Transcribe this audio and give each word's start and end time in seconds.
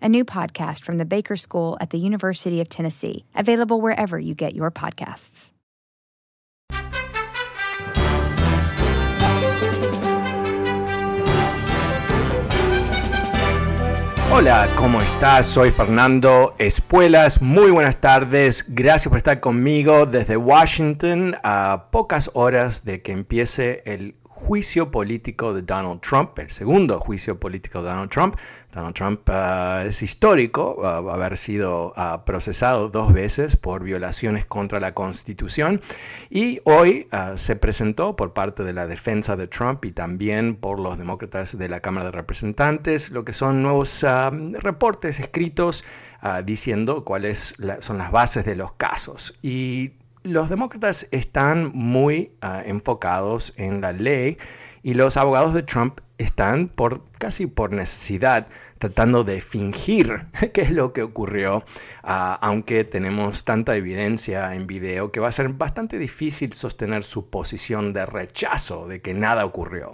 a 0.00 0.08
new 0.08 0.24
podcast 0.24 0.84
from 0.84 0.98
the 0.98 1.04
Baker 1.04 1.36
School 1.36 1.76
at 1.80 1.90
the 1.90 1.98
University 1.98 2.60
of 2.60 2.68
Tennessee, 2.68 3.24
available 3.34 3.80
wherever 3.80 4.18
you 4.18 4.34
get 4.34 4.54
your 4.54 4.70
podcasts. 4.70 5.52
Hola, 14.30 14.68
¿cómo 14.76 15.00
estás? 15.00 15.46
Soy 15.46 15.70
Fernando 15.70 16.54
Espuelas. 16.58 17.40
Muy 17.40 17.70
buenas 17.70 17.96
tardes. 17.96 18.64
Gracias 18.68 19.08
por 19.08 19.16
estar 19.16 19.40
conmigo 19.40 20.04
desde 20.04 20.36
Washington 20.36 21.34
a 21.42 21.86
pocas 21.90 22.30
horas 22.34 22.84
de 22.84 23.00
que 23.00 23.12
empiece 23.12 23.82
el 23.86 24.16
juicio 24.38 24.90
político 24.90 25.52
de 25.52 25.62
Donald 25.62 26.00
Trump, 26.00 26.38
el 26.38 26.48
segundo 26.48 27.00
juicio 27.00 27.38
político 27.38 27.82
de 27.82 27.88
Donald 27.88 28.10
Trump. 28.10 28.36
Donald 28.72 28.94
Trump 28.94 29.28
uh, 29.28 29.86
es 29.88 30.02
histórico 30.02 30.76
uh, 30.78 31.10
haber 31.10 31.36
sido 31.36 31.92
uh, 31.96 32.24
procesado 32.24 32.88
dos 32.88 33.12
veces 33.12 33.56
por 33.56 33.82
violaciones 33.82 34.44
contra 34.44 34.78
la 34.78 34.94
Constitución 34.94 35.80
y 36.30 36.60
hoy 36.64 37.08
se 37.36 37.56
presentó 37.56 38.14
por 38.14 38.32
parte 38.32 38.62
de 38.62 38.72
la 38.72 38.86
defensa 38.86 39.36
de 39.36 39.48
Trump 39.48 39.84
y 39.84 39.92
también 39.92 40.54
por 40.54 40.78
los 40.78 40.98
demócratas 40.98 41.58
de 41.58 41.68
la 41.68 41.80
Cámara 41.80 42.06
de 42.06 42.12
Representantes 42.12 43.10
lo 43.10 43.24
que 43.24 43.32
son 43.32 43.62
nuevos 43.62 44.04
reportes 44.60 45.18
escritos 45.18 45.84
diciendo 46.44 47.04
cuáles 47.04 47.54
son 47.80 47.98
las 47.98 48.12
bases 48.12 48.44
de 48.44 48.56
los 48.56 48.72
casos. 48.72 49.34
Y 49.42 49.92
los 50.28 50.48
demócratas 50.48 51.08
están 51.10 51.72
muy 51.74 52.32
ah, 52.40 52.62
enfocados 52.64 53.54
en 53.56 53.80
la 53.80 53.92
ley 53.92 54.38
y 54.82 54.94
los 54.94 55.16
abogados 55.16 55.54
de 55.54 55.62
Trump 55.62 56.00
están 56.18 56.68
por 56.68 57.02
casi 57.18 57.46
por 57.46 57.72
necesidad 57.72 58.48
tratando 58.78 59.24
de 59.24 59.40
fingir 59.40 60.26
qué 60.52 60.62
es 60.62 60.70
lo 60.70 60.92
que 60.92 61.02
ocurrió, 61.02 61.64
ah, 62.02 62.38
aunque 62.42 62.84
tenemos 62.84 63.44
tanta 63.44 63.76
evidencia 63.76 64.54
en 64.54 64.66
video 64.66 65.10
que 65.10 65.20
va 65.20 65.28
a 65.28 65.32
ser 65.32 65.48
bastante 65.50 65.98
difícil 65.98 66.52
sostener 66.52 67.04
su 67.04 67.28
posición 67.30 67.92
de 67.92 68.06
rechazo 68.06 68.86
de 68.86 69.00
que 69.00 69.14
nada 69.14 69.44
ocurrió. 69.44 69.92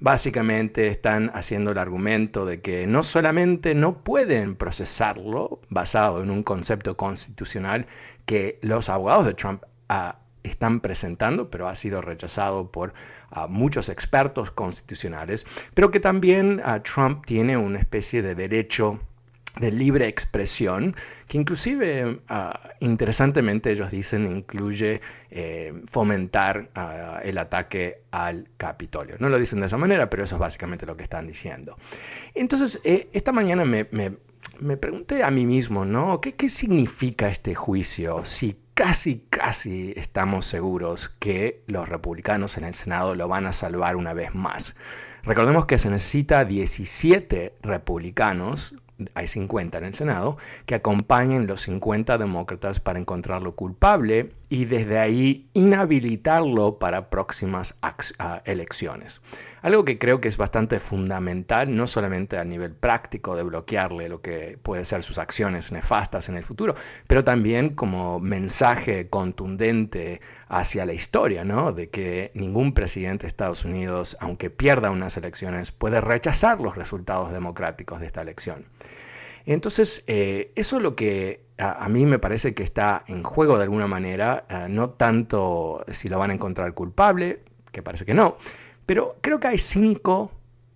Básicamente 0.00 0.88
están 0.88 1.30
haciendo 1.34 1.70
el 1.70 1.78
argumento 1.78 2.44
de 2.44 2.60
que 2.60 2.86
no 2.86 3.02
solamente 3.04 3.74
no 3.74 4.02
pueden 4.02 4.56
procesarlo 4.56 5.60
basado 5.68 6.22
en 6.22 6.30
un 6.30 6.42
concepto 6.42 6.96
constitucional 6.96 7.86
que 8.26 8.58
los 8.62 8.88
abogados 8.88 9.26
de 9.26 9.34
Trump 9.34 9.62
están 10.42 10.80
presentando, 10.80 11.50
pero 11.50 11.68
ha 11.68 11.74
sido 11.74 12.00
rechazado 12.00 12.72
por 12.72 12.94
muchos 13.48 13.88
expertos 13.88 14.50
constitucionales, 14.50 15.46
pero 15.74 15.90
que 15.90 16.00
también 16.00 16.60
Trump 16.82 17.24
tiene 17.26 17.56
una 17.56 17.78
especie 17.78 18.22
de 18.22 18.34
derecho 18.34 19.00
de 19.60 19.70
libre 19.70 20.08
expresión, 20.08 20.96
que 21.28 21.36
inclusive, 21.36 22.20
interesantemente 22.80 23.70
ellos 23.70 23.90
dicen, 23.90 24.26
incluye 24.26 25.00
eh, 25.30 25.74
fomentar 25.88 26.70
el 27.22 27.38
ataque 27.38 28.02
al 28.10 28.48
Capitolio. 28.56 29.16
No 29.18 29.28
lo 29.28 29.38
dicen 29.38 29.60
de 29.60 29.66
esa 29.66 29.76
manera, 29.76 30.08
pero 30.08 30.24
eso 30.24 30.36
es 30.36 30.40
básicamente 30.40 30.86
lo 30.86 30.96
que 30.96 31.02
están 31.02 31.26
diciendo. 31.26 31.76
Entonces, 32.34 32.80
eh, 32.84 33.08
esta 33.12 33.32
mañana 33.32 33.64
me, 33.64 33.84
pregunté 34.76 35.22
a 35.22 35.30
mí 35.30 35.44
mismo, 35.44 35.84
¿no? 35.84 36.20
¿Qué, 36.20 36.34
¿Qué 36.34 36.48
significa 36.48 37.28
este 37.28 37.54
juicio? 37.54 38.24
Si 38.24 38.56
casi, 38.74 39.24
casi 39.30 39.92
estamos 39.96 40.46
seguros 40.46 41.10
que 41.18 41.62
los 41.66 41.88
republicanos 41.88 42.56
en 42.58 42.64
el 42.64 42.74
Senado 42.74 43.14
lo 43.14 43.28
van 43.28 43.46
a 43.46 43.52
salvar 43.52 43.96
una 43.96 44.14
vez 44.14 44.34
más. 44.34 44.76
Recordemos 45.22 45.66
que 45.66 45.78
se 45.78 45.90
necesita 45.90 46.44
17 46.44 47.54
republicanos 47.62 48.76
hay 49.14 49.26
50 49.26 49.78
en 49.78 49.84
el 49.84 49.94
Senado, 49.94 50.36
que 50.66 50.74
acompañen 50.74 51.46
los 51.46 51.62
50 51.62 52.18
demócratas 52.18 52.80
para 52.80 52.98
encontrarlo 52.98 53.54
culpable 53.54 54.32
y 54.52 54.66
desde 54.66 54.98
ahí 54.98 55.48
inhabilitarlo 55.54 56.78
para 56.78 57.08
próximas 57.08 57.74
elecciones. 58.44 59.22
Algo 59.62 59.86
que 59.86 59.98
creo 59.98 60.20
que 60.20 60.28
es 60.28 60.36
bastante 60.36 60.78
fundamental, 60.78 61.74
no 61.74 61.86
solamente 61.86 62.36
a 62.36 62.44
nivel 62.44 62.72
práctico 62.72 63.34
de 63.34 63.44
bloquearle 63.44 64.10
lo 64.10 64.20
que 64.20 64.58
puede 64.62 64.84
ser 64.84 65.04
sus 65.04 65.16
acciones 65.16 65.72
nefastas 65.72 66.28
en 66.28 66.36
el 66.36 66.44
futuro, 66.44 66.74
pero 67.06 67.24
también 67.24 67.70
como 67.70 68.20
mensaje 68.20 69.08
contundente 69.08 70.20
hacia 70.48 70.84
la 70.84 70.92
historia, 70.92 71.44
¿no? 71.44 71.72
De 71.72 71.88
que 71.88 72.30
ningún 72.34 72.74
presidente 72.74 73.22
de 73.22 73.28
Estados 73.28 73.64
Unidos, 73.64 74.18
aunque 74.20 74.50
pierda 74.50 74.90
unas 74.90 75.16
elecciones, 75.16 75.72
puede 75.72 76.02
rechazar 76.02 76.60
los 76.60 76.76
resultados 76.76 77.32
democráticos 77.32 78.00
de 78.00 78.06
esta 78.06 78.20
elección. 78.20 78.66
Entonces, 79.46 80.04
eh, 80.06 80.52
eso 80.54 80.76
es 80.76 80.82
lo 80.82 80.94
que 80.96 81.44
a, 81.58 81.88
mí 81.88 82.06
me 82.06 82.18
parece 82.18 82.54
que 82.54 82.62
está 82.62 83.04
en 83.06 83.22
juego 83.22 83.56
de 83.56 83.64
alguna 83.64 83.86
manera, 83.86 84.46
eh, 84.48 84.66
no 84.68 84.90
tanto 84.90 85.84
si 85.92 86.08
lo 86.08 86.18
van 86.18 86.30
a 86.30 86.34
encontrar 86.34 86.74
culpable, 86.74 87.40
que 87.70 87.82
parece 87.82 88.04
que 88.04 88.14
no, 88.14 88.36
pero 88.86 89.16
creo 89.20 89.40
que 89.40 89.48
hay 89.48 89.58
cinco 89.58 90.32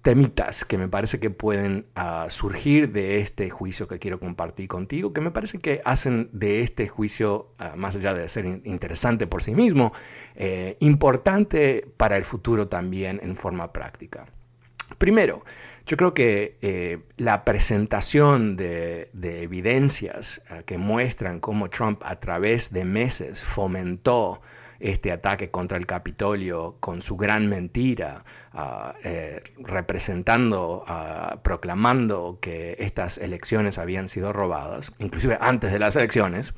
temitas 0.06 0.64
que 0.64 0.78
me 0.78 0.86
parece 0.86 1.18
que 1.18 1.30
pueden 1.30 1.86
ah, 1.96 2.26
surgir 2.28 2.92
de 2.92 3.18
este 3.18 3.50
juicio 3.50 3.88
que 3.88 3.98
quiero 3.98 4.20
compartir 4.20 4.68
contigo, 4.68 5.12
que 5.12 5.20
me 5.20 5.32
parece 5.32 5.58
que 5.58 5.82
hacen 5.84 6.30
de 6.32 6.60
este 6.60 6.86
juicio, 6.86 7.48
ah, 7.58 7.74
más 7.76 7.96
allá 7.96 8.14
de 8.14 8.28
ser 8.28 8.46
interesante 8.64 9.26
por 9.26 9.42
sí 9.42 9.56
mismo, 9.56 9.92
eh, 10.36 10.76
importante 10.78 11.88
para 11.96 12.16
el 12.16 12.22
futuro 12.22 12.68
también 12.68 13.18
en 13.20 13.34
forma 13.34 13.72
práctica. 13.72 14.26
Primero, 14.98 15.44
yo 15.86 15.96
creo 15.96 16.14
que 16.14 16.58
eh, 16.62 16.98
la 17.16 17.44
presentación 17.44 18.56
de, 18.56 19.08
evidencias 19.22 20.42
eh, 20.50 20.64
que 20.66 20.78
muestran 20.78 21.38
cómo 21.38 21.70
Trump 21.70 22.02
a 22.04 22.16
través 22.16 22.72
de 22.72 22.84
meses 22.84 23.44
fomentó 23.44 24.40
este 24.80 25.12
ataque 25.12 25.50
contra 25.50 25.78
el 25.78 25.86
Capitolio 25.86 26.76
con 26.80 27.02
su 27.02 27.16
gran 27.16 27.48
mentira, 27.48 28.24
ah, 28.52 28.94
eh, 29.04 29.42
representando, 29.58 30.84
ah, 30.88 31.38
proclamando 31.42 32.38
que 32.40 32.76
estas 32.80 33.18
elecciones 33.18 33.78
habían 33.78 34.08
sido 34.08 34.32
robadas, 34.32 34.92
inclusive 34.98 35.38
antes 35.40 35.72
de 35.72 35.78
las 35.78 35.94
elecciones, 35.94 36.52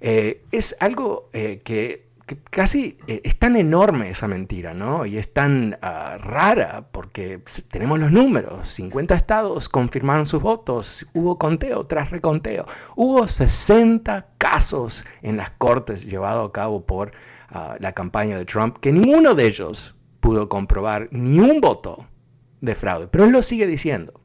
es 0.00 0.76
algo 0.78 1.30
que 1.32 2.05
casi 2.50 2.98
eh, 3.06 3.20
es 3.24 3.38
tan 3.38 3.56
enorme 3.56 4.10
esa 4.10 4.26
mentira, 4.26 4.74
¿no? 4.74 5.06
Y 5.06 5.18
es 5.18 5.32
tan 5.32 5.78
ah, 5.82 6.18
rara 6.18 6.88
porque 6.90 7.40
tenemos 7.70 8.00
los 8.00 8.10
números, 8.10 8.68
50 8.68 9.14
estados 9.14 9.68
confirmaron 9.68 10.26
sus 10.26 10.42
votos, 10.42 11.06
hubo 11.14 11.38
conteo 11.38 11.84
tras 11.84 12.10
reconteo, 12.10 12.66
hubo 12.96 13.28
60 13.28 14.26
casos 14.38 15.04
en 15.22 15.36
las 15.36 15.50
cortes 15.50 16.04
llevados 16.04 16.48
a 16.48 16.52
cabo 16.52 16.84
por 16.84 17.12
ah, 17.50 17.76
la 17.78 17.92
campaña 17.92 18.36
de 18.38 18.44
Trump 18.44 18.78
que 18.78 18.92
ninguno 18.92 19.34
de 19.34 19.46
ellos 19.46 19.94
pudo 20.20 20.48
comprobar 20.48 21.08
ni 21.12 21.38
un 21.38 21.60
voto 21.60 22.06
de 22.60 22.74
fraude, 22.74 23.06
pero 23.06 23.24
él 23.24 23.30
lo 23.30 23.42
sigue 23.42 23.66
diciendo. 23.66 24.20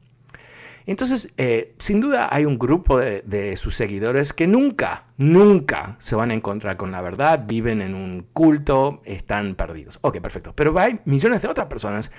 Entonces, 0.86 1.32
eh, 1.36 1.74
sin 1.78 2.00
duda 2.00 2.28
hay 2.30 2.44
un 2.44 2.58
grupo 2.58 2.98
de, 2.98 3.56
sus 3.56 3.76
seguidores 3.76 4.32
que 4.32 4.46
nunca, 4.46 5.06
nunca 5.16 5.96
se 5.98 6.16
van 6.16 6.30
a 6.30 6.34
encontrar 6.34 6.76
con 6.76 6.90
la 6.90 7.00
verdad, 7.00 7.44
viven 7.46 7.82
en 7.82 7.94
un 7.94 8.26
culto, 8.32 9.00
están 9.04 9.54
perdidos. 9.54 9.98
Ok, 10.02 10.20
perfecto. 10.20 10.52
Pero 10.54 10.78
hay 10.78 11.00
millones 11.04 11.42
de 11.42 11.48
otras 11.48 11.66
personas 11.66 12.10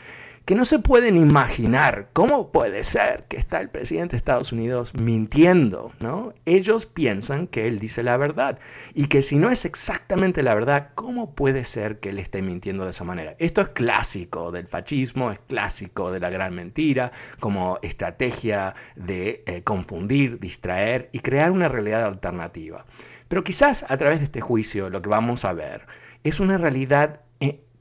que 0.46 0.56
no 0.56 0.66
se 0.66 0.80
pueden 0.80 1.18
imaginar 1.18 2.10
cómo 2.12 2.52
puede 2.52 2.84
ser 2.84 3.26
que 3.30 3.38
está 3.38 3.62
el 3.62 3.70
presidente 3.70 4.12
de 4.12 4.18
Estados 4.18 4.52
Unidos 4.52 4.94
mintiendo, 4.94 5.94
¿no? 6.02 6.34
Ellos 6.46 6.86
piensan 6.86 7.48
que 7.48 7.68
él 7.68 7.80
dice 7.80 8.04
la 8.04 8.18
verdad 8.18 8.60
y 8.94 9.08
que 9.08 9.22
si 9.22 9.38
no 9.38 9.50
es 9.50 9.64
exactamente 9.64 10.44
la 10.44 10.54
verdad, 10.54 10.90
¿cómo 10.96 11.34
puede 11.34 11.64
ser 11.64 12.00
que 12.00 12.10
él 12.10 12.20
esté 12.20 12.42
mintiendo 12.42 12.84
de 12.84 12.90
esa 12.90 13.06
manera? 13.06 13.36
Esto 13.40 13.62
es 13.62 13.70
clásico 13.70 14.52
del 14.52 14.68
fascismo, 14.68 15.32
es 15.32 15.40
clásico 15.48 16.12
de 16.12 16.20
la 16.20 16.30
gran 16.30 16.54
mentira, 16.54 17.14
como 17.40 17.80
estrategia 17.82 18.76
de 18.98 19.44
eh, 19.46 19.64
confundir, 19.64 20.40
distraer 20.40 21.10
y 21.14 21.20
crear 21.20 21.52
una 21.52 21.70
realidad 21.70 22.04
alternativa. 22.04 22.86
Pero 23.30 23.46
quizás 23.46 23.86
a 23.90 23.98
través 23.98 24.20
de 24.20 24.26
este 24.26 24.42
juicio 24.42 24.90
lo 24.90 25.02
que 25.02 25.10
vamos 25.10 25.46
a 25.46 25.54
ver 25.54 25.88
es 26.26 26.40
una 26.40 26.58
realidad 26.58 27.22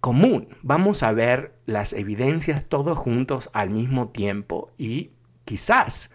común. 0.02 0.48
Vamos 0.62 1.04
a 1.04 1.12
ver 1.12 1.54
las 1.64 1.92
evidencias 1.92 2.66
todos 2.68 2.98
juntos 2.98 3.50
al 3.54 3.70
mismo 3.70 4.08
tiempo 4.08 4.72
y 4.76 5.12
quizás 5.44 6.10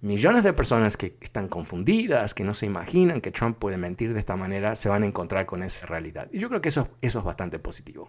millones 0.00 0.44
de 0.44 0.52
personas 0.52 0.96
que 0.96 1.16
están 1.20 1.48
confundidas, 1.48 2.34
que 2.34 2.44
no 2.44 2.54
se 2.54 2.66
imaginan 2.66 3.20
que 3.20 3.32
Trump 3.32 3.58
puede 3.58 3.78
mentir 3.78 4.14
de 4.14 4.20
esta 4.20 4.36
manera, 4.36 4.76
se 4.76 4.88
van 4.88 5.02
a 5.02 5.06
encontrar 5.06 5.44
con 5.44 5.64
esa 5.64 5.86
realidad. 5.86 6.28
Y 6.32 6.38
yo 6.38 6.48
creo 6.48 6.60
que 6.60 6.68
eso, 6.68 6.88
eso 7.00 7.18
es 7.18 7.24
bastante 7.24 7.58
positivo. 7.58 8.08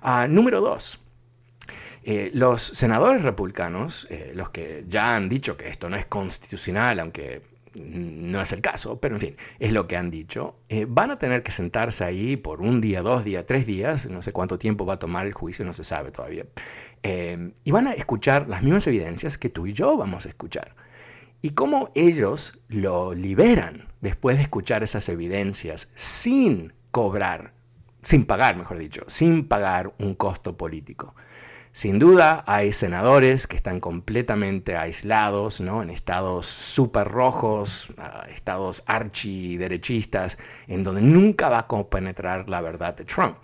Ah, 0.00 0.26
número 0.26 0.62
dos. 0.62 0.98
Eh, 2.02 2.30
los 2.32 2.62
senadores 2.62 3.22
republicanos, 3.22 4.06
eh, 4.08 4.32
los 4.34 4.48
que 4.50 4.86
ya 4.88 5.14
han 5.14 5.28
dicho 5.28 5.58
que 5.58 5.68
esto 5.68 5.90
no 5.90 5.96
es 5.96 6.06
constitucional, 6.06 6.98
aunque 6.98 7.42
no 7.74 8.40
es 8.40 8.52
el 8.52 8.60
caso, 8.60 9.00
pero 9.00 9.14
en 9.16 9.20
fin, 9.20 9.36
es 9.58 9.72
lo 9.72 9.86
que 9.86 9.96
han 9.96 10.10
dicho, 10.10 10.56
eh, 10.68 10.86
van 10.88 11.10
a 11.10 11.18
tener 11.18 11.42
que 11.42 11.50
sentarse 11.50 12.04
ahí 12.04 12.36
por 12.36 12.60
un 12.60 12.80
día, 12.80 13.02
dos 13.02 13.24
días, 13.24 13.44
tres 13.46 13.66
días, 13.66 14.06
no 14.06 14.22
sé 14.22 14.32
cuánto 14.32 14.58
tiempo 14.58 14.84
va 14.86 14.94
a 14.94 14.98
tomar 14.98 15.26
el 15.26 15.32
juicio, 15.32 15.64
no 15.64 15.72
se 15.72 15.84
sabe 15.84 16.10
todavía, 16.10 16.44
eh, 17.02 17.52
y 17.64 17.70
van 17.70 17.86
a 17.86 17.92
escuchar 17.92 18.48
las 18.48 18.62
mismas 18.62 18.86
evidencias 18.86 19.38
que 19.38 19.48
tú 19.48 19.66
y 19.66 19.72
yo 19.72 19.96
vamos 19.96 20.26
a 20.26 20.28
escuchar. 20.28 20.74
Y 21.40 21.50
cómo 21.50 21.90
ellos 21.94 22.58
lo 22.68 23.14
liberan 23.14 23.88
después 24.00 24.36
de 24.36 24.42
escuchar 24.42 24.82
esas 24.84 25.08
evidencias 25.08 25.90
sin 25.94 26.72
cobrar, 26.92 27.52
sin 28.02 28.24
pagar, 28.24 28.56
mejor 28.56 28.78
dicho, 28.78 29.02
sin 29.08 29.48
pagar 29.48 29.92
un 29.98 30.14
costo 30.14 30.56
político. 30.56 31.16
Sin 31.74 31.98
duda 31.98 32.44
hay 32.46 32.70
senadores 32.70 33.46
que 33.46 33.56
están 33.56 33.80
completamente 33.80 34.76
aislados, 34.76 35.58
¿no? 35.62 35.82
en 35.82 35.88
estados 35.88 36.46
súper 36.46 37.08
rojos, 37.08 37.88
estados 38.28 38.82
archiderechistas, 38.84 40.36
en 40.66 40.84
donde 40.84 41.00
nunca 41.00 41.48
va 41.48 41.60
a 41.60 41.66
compenetrar 41.66 42.50
la 42.50 42.60
verdad 42.60 42.94
de 42.94 43.06
Trump. 43.06 43.38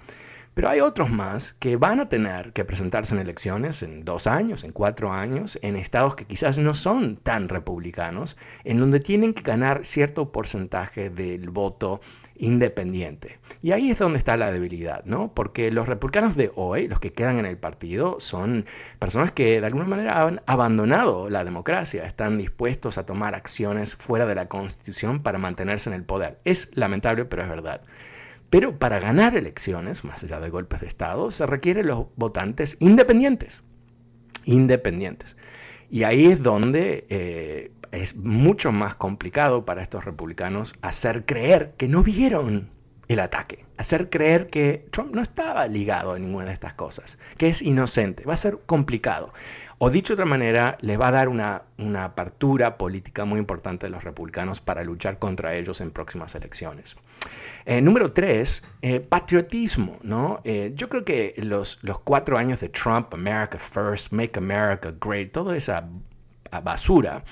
Pero 0.53 0.69
hay 0.69 0.81
otros 0.81 1.09
más 1.09 1.55
que 1.55 1.77
van 1.77 2.01
a 2.01 2.11
tener 2.11 2.53
que 2.53 2.67
presentarse 2.67 3.15
en 3.15 3.21
elecciones 3.23 3.83
en 3.83 4.05
dos 4.05 4.27
años, 4.27 4.63
en 4.63 4.73
cuatro 4.73 5.11
años, 5.11 5.59
en 5.63 5.77
estados 5.77 6.15
que 6.15 6.27
quizás 6.27 6.59
no 6.59 6.75
son 6.75 7.17
tan 7.17 7.49
republicanos, 7.49 8.37
en 8.65 8.79
donde 8.79 9.01
tienen 9.01 9.33
que 9.33 9.43
ganar 9.43 9.87
cierto 9.87 10.33
porcentaje 10.33 11.09
del 11.09 11.49
voto 11.49 12.01
independiente. 12.39 13.39
Y 13.63 13.73
ahí 13.73 13.91
es 13.91 13.99
donde 13.99 14.19
está 14.19 14.37
la 14.37 14.53
debilidad, 14.53 15.05
¿no? 15.05 15.33
Porque 15.35 15.71
los 15.71 15.89
republicanos 15.89 16.37
de 16.37 16.51
hoy, 16.55 16.89
los 16.89 17.01
que 17.01 17.13
quedan 17.13 17.39
en 17.39 17.47
el 17.47 17.59
partido, 17.59 18.21
son 18.21 18.65
personas 18.99 19.33
que 19.33 19.61
de 19.61 19.67
alguna 19.67 19.85
manera 19.85 20.23
han 20.23 20.41
abandonado 20.47 21.29
la 21.31 21.45
democracia, 21.45 22.05
están 22.05 22.39
dispuestos 22.39 22.99
a 22.99 23.07
tomar 23.07 23.35
acciones 23.35 23.97
fuera 23.97 24.27
de 24.27 24.35
la 24.35 24.49
constitución 24.49 25.23
para 25.23 25.39
mantenerse 25.39 25.91
en 25.91 25.95
el 25.95 26.05
poder. 26.05 26.39
Es 26.45 26.71
lamentable, 26.75 27.25
pero 27.25 27.43
es 27.43 27.49
verdad. 27.49 27.83
Pero 28.51 28.79
para 28.79 28.99
ganar 28.99 29.37
elecciones, 29.37 30.05
más 30.05 30.25
allá 30.25 30.41
de 30.41 30.49
golpes 30.49 30.81
de 30.81 30.87
Estado, 30.87 31.31
se 31.31 31.47
requieren 31.47 31.87
los 31.87 32.07
votantes 32.17 32.77
independientes. 32.81 33.63
Independientes. 34.45 35.37
Y 35.91 36.05
ahí 36.05 36.27
es 36.27 36.43
donde 36.43 37.07
eh, 37.09 37.71
es 37.93 38.17
mucho 38.17 38.73
más 38.73 38.95
complicado 38.95 39.65
para 39.65 39.83
estos 39.83 40.05
republicanos 40.05 40.75
hacer 40.83 41.25
creer 41.25 41.75
que 41.77 41.89
no 41.89 42.03
vieron 42.03 42.71
el 43.09 43.21
ataque, 43.21 43.65
hacer 43.79 44.11
creer 44.11 44.51
que 44.51 44.87
Trump 44.91 45.15
no 45.15 45.23
estaba 45.23 45.67
ligado 45.67 46.13
a 46.13 46.19
ninguna 46.19 46.45
de 46.45 46.53
estas 46.53 46.75
cosas, 46.75 47.19
que 47.39 47.49
es 47.49 47.63
inocente. 47.63 48.25
Va 48.25 48.35
a 48.35 48.37
ser 48.37 48.59
complicado. 48.67 49.33
O 49.79 49.91
dicho 49.91 50.15
de 50.15 50.23
otra 50.23 50.27
manera, 50.27 50.77
les 50.83 51.01
va 51.01 51.09
a 51.09 51.13
dar 51.13 51.29
una, 51.29 51.63
una 51.79 52.05
apertura 52.05 52.77
política 52.77 53.25
muy 53.25 53.39
importante 53.39 53.87
a 53.87 53.89
los 53.89 54.05
republicanos 54.05 54.61
para 54.61 54.85
luchar 54.85 55.19
contra 55.19 55.55
ellos 55.55 55.81
en 55.81 55.91
próximas 55.91 56.35
elecciones. 56.35 56.97
Eh, 57.65 57.81
número 57.81 58.13
tres, 58.13 58.63
eh, 58.83 59.01
patriotismo. 59.01 59.99
¿no? 60.03 60.41
Eh, 60.45 60.73
yo 60.75 60.89
creo 60.89 61.05
que 61.05 61.35
los, 61.39 61.79
los 61.83 62.01
cuatro 62.01 62.37
años 62.37 62.61
de 62.61 62.69
Trump, 62.69 63.15
America 63.15 63.59
First, 63.59 64.13
Make 64.13 64.39
America 64.39 64.93
Great, 65.01 65.33
toda 65.33 65.57
esa 65.57 65.89
basura, 66.63 67.23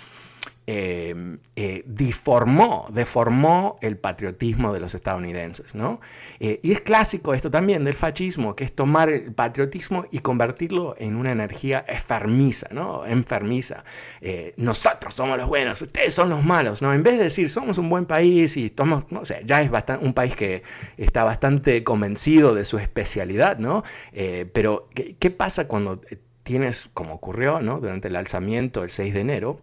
eh, 0.69 1.15
eh, 1.55 1.85
deformó, 1.87 2.87
deformó 2.91 3.79
el 3.83 3.99
patriotismo 3.99 4.73
de 4.73 4.81
los 4.81 4.97
estadounidenses. 4.97 5.77
¿no? 5.77 6.01
Eh, 6.41 6.59
y 6.61 6.73
es 6.73 6.81
clásico 6.81 7.35
esto 7.35 7.53
también 7.53 7.85
del 7.85 7.95
fascismo, 7.95 8.57
que 8.57 8.65
es 8.65 8.75
tomar 8.75 9.09
el 9.09 9.33
patriotismo 9.33 10.07
y 10.11 10.19
convertirlo 10.19 10.97
en 10.99 11.15
una 11.15 11.31
energía 11.31 11.85
enfermiza, 11.87 12.67
¿no? 12.73 13.07
enfermiza. 13.07 13.85
nosotros 14.57 15.15
somos 15.15 15.39
los 15.39 15.47
buenos, 15.47 15.81
ustedes 15.83 16.15
son 16.15 16.31
los 16.31 16.45
malos. 16.45 16.83
¿no? 16.83 16.93
En 16.93 17.05
vez 17.05 17.17
de 17.19 17.25
decir 17.25 17.49
somos 17.49 17.79
un 17.79 17.89
buen 17.89 18.07
país 18.07 18.57
y 18.57 18.73
somos, 18.77 19.11
no 19.13 19.23
ya 19.23 19.63
es 19.63 19.71
bastante, 19.71 20.05
un 20.05 20.15
país 20.15 20.35
que 20.35 20.65
está 20.97 21.23
bastante 21.23 21.85
convencido 21.85 22.55
de 22.55 22.65
su 22.65 22.79
especialidad, 22.79 23.59
¿no? 23.59 23.85
pero 24.53 24.89
¿qué, 24.95 25.15
¿qué 25.17 25.31
pasa 25.31 25.69
cuando 25.69 26.01
tienes, 26.43 26.89
como 26.93 27.15
ocurrió 27.15 27.61
¿no? 27.61 27.79
durante 27.79 28.09
el 28.09 28.17
alzamiento 28.17 28.83
el 28.83 28.91
6 28.91 29.15
de 29.15 29.21
enero, 29.21 29.61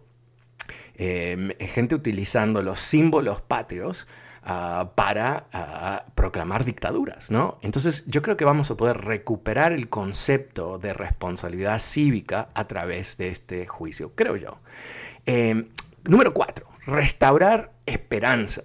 eh, 0.96 1.56
gente 1.60 1.94
utilizando 1.94 2.62
los 2.62 2.80
símbolos 2.80 3.40
patrios 3.40 4.06
uh, 4.44 4.86
para 4.94 5.46
uh, 5.52 6.10
proclamar 6.14 6.64
dictaduras, 6.64 7.30
¿no? 7.30 7.58
Entonces 7.62 8.04
yo 8.06 8.22
creo 8.22 8.36
que 8.36 8.44
vamos 8.44 8.70
a 8.70 8.76
poder 8.76 8.98
recuperar 8.98 9.72
el 9.72 9.88
concepto 9.88 10.78
de 10.78 10.92
responsabilidad 10.92 11.78
cívica 11.80 12.48
a 12.54 12.66
través 12.66 13.16
de 13.16 13.28
este 13.28 13.66
juicio, 13.66 14.12
creo 14.14 14.36
yo. 14.36 14.58
Eh, 15.26 15.66
número 16.04 16.34
cuatro, 16.34 16.66
restaurar 16.86 17.72
esperanza. 17.86 18.62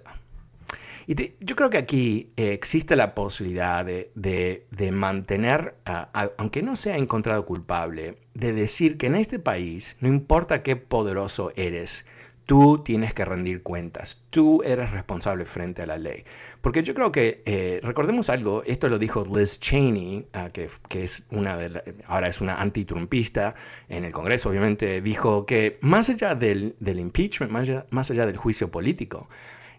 Y 1.06 1.34
yo 1.40 1.56
creo 1.56 1.70
que 1.70 1.78
aquí 1.78 2.30
eh, 2.36 2.52
existe 2.52 2.94
la 2.94 3.16
posibilidad 3.16 3.84
de, 3.84 4.90
mantener, 4.92 5.74
uh, 5.88 6.28
aunque 6.36 6.62
no 6.62 6.76
sea 6.76 6.96
encontrado 6.96 7.44
culpable, 7.44 8.18
de 8.34 8.52
decir 8.52 8.96
que 8.96 9.06
en 9.06 9.16
este 9.16 9.40
país, 9.40 9.96
no 10.00 10.08
importa 10.08 10.62
qué 10.62 10.76
poderoso 10.76 11.52
eres, 11.56 12.06
Tú 12.50 12.82
tienes 12.82 13.14
que 13.14 13.24
rendir 13.24 13.62
cuentas, 13.62 14.24
tú 14.30 14.64
eres 14.64 14.90
responsable 14.90 15.44
frente 15.44 15.82
a 15.82 15.86
la 15.86 15.96
ley. 15.96 16.24
Porque 16.60 16.82
yo 16.82 16.94
creo 16.94 17.12
que, 17.12 17.44
eh, 17.46 17.78
recordemos 17.80 18.28
algo, 18.28 18.64
esto 18.64 18.88
lo 18.88 18.98
dijo 18.98 19.24
Liz 19.24 19.60
Cheney, 19.60 20.26
uh, 20.34 20.50
que, 20.50 20.68
es 21.04 21.28
una 21.30 21.56
de 21.56 21.68
la, 21.68 21.84
ahora 22.06 22.26
es 22.26 22.40
una 22.40 22.60
antitrumpista 22.60 23.54
en 23.88 24.04
el 24.04 24.10
Congreso, 24.10 24.48
obviamente, 24.48 25.00
dijo 25.00 25.46
que 25.46 25.78
más 25.80 26.10
allá 26.10 26.34
del, 26.34 26.74
del 26.80 26.98
impeachment, 26.98 27.52
más 27.52 27.68
allá, 27.68 27.86
más 27.90 28.10
allá 28.10 28.26
del 28.26 28.36
juicio 28.36 28.68
político, 28.68 29.28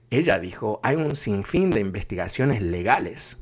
ella 0.10 0.40
dijo, 0.40 0.80
hay 0.82 0.96
un 0.96 1.18
sinfín 1.18 1.72
de 1.72 1.82
investigaciones 1.82 2.62
legales 2.62 3.41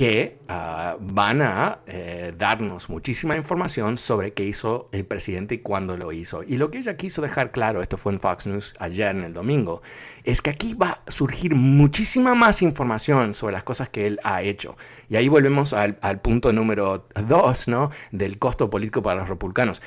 que 0.00 0.38
uh, 0.48 0.96
van 0.98 1.42
a 1.42 1.80
eh, 1.86 2.32
darnos 2.34 2.88
muchísima 2.88 3.36
información 3.36 3.98
sobre 3.98 4.32
qué 4.32 4.44
hizo 4.46 4.88
el 4.92 5.04
presidente 5.04 5.56
y 5.56 5.58
cuándo 5.58 5.98
lo 5.98 6.10
hizo. 6.10 6.42
Y 6.42 6.56
lo 6.56 6.70
que 6.70 6.78
ella 6.78 6.96
quiso 6.96 7.20
dejar 7.20 7.50
claro, 7.52 7.82
esto 7.82 7.98
fue 7.98 8.14
en 8.14 8.18
Fox 8.18 8.46
News 8.46 8.74
ayer 8.78 9.14
en 9.14 9.24
el 9.24 9.34
domingo, 9.34 9.82
es 10.24 10.40
que 10.40 10.48
aquí 10.48 10.72
va 10.72 11.02
a 11.06 11.10
surgir 11.10 11.54
muchísima 11.54 12.34
más 12.34 12.62
información 12.62 13.34
sobre 13.34 13.52
las 13.52 13.62
cosas 13.62 13.90
que 13.90 14.06
él 14.06 14.18
ha 14.24 14.40
hecho. 14.40 14.74
Y 15.10 15.16
ahí 15.16 15.28
volvemos 15.28 15.74
al, 15.74 15.98
al 16.00 16.22
punto 16.22 16.50
número 16.50 17.06
dos, 17.28 17.68
¿no? 17.68 17.90
Del 18.10 18.38
costo 18.38 18.70
político 18.70 19.02
para 19.02 19.20
los 19.20 19.28
republicanos 19.28 19.82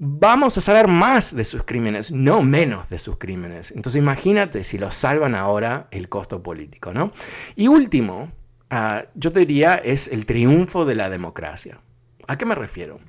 vamos 0.00 0.58
a 0.58 0.60
saber 0.60 0.88
más 0.88 1.36
de 1.36 1.44
sus 1.44 1.62
crímenes, 1.62 2.10
no 2.10 2.42
menos 2.42 2.88
de 2.90 2.98
sus 2.98 3.18
crímenes. 3.18 3.70
Entonces 3.70 4.00
imagínate 4.00 4.64
si 4.64 4.78
los 4.78 4.96
salvan 4.96 5.36
ahora 5.36 5.86
el 5.92 6.08
costo 6.08 6.42
político, 6.42 6.92
¿no? 6.92 7.12
Y 7.54 7.68
último, 7.68 8.28
uh, 8.74 9.06
yo 9.14 9.32
te 9.32 9.40
diría, 9.40 9.76
es 9.76 10.08
el 10.08 10.26
triunfo 10.26 10.84
de 10.84 10.94
la 10.94 11.08
democracia. 11.08 11.80
¿A 12.26 12.36
qué 12.38 12.44
me 12.44 12.54
refiero? 12.54 13.00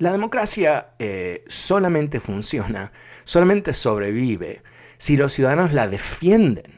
La 0.00 0.12
democracia 0.12 0.94
eh, 0.98 1.44
solamente 1.46 2.20
funciona, 2.20 2.90
solamente 3.24 3.74
sobrevive 3.74 4.62
si 4.96 5.18
los 5.18 5.34
ciudadanos 5.34 5.74
la 5.74 5.88
defienden. 5.88 6.72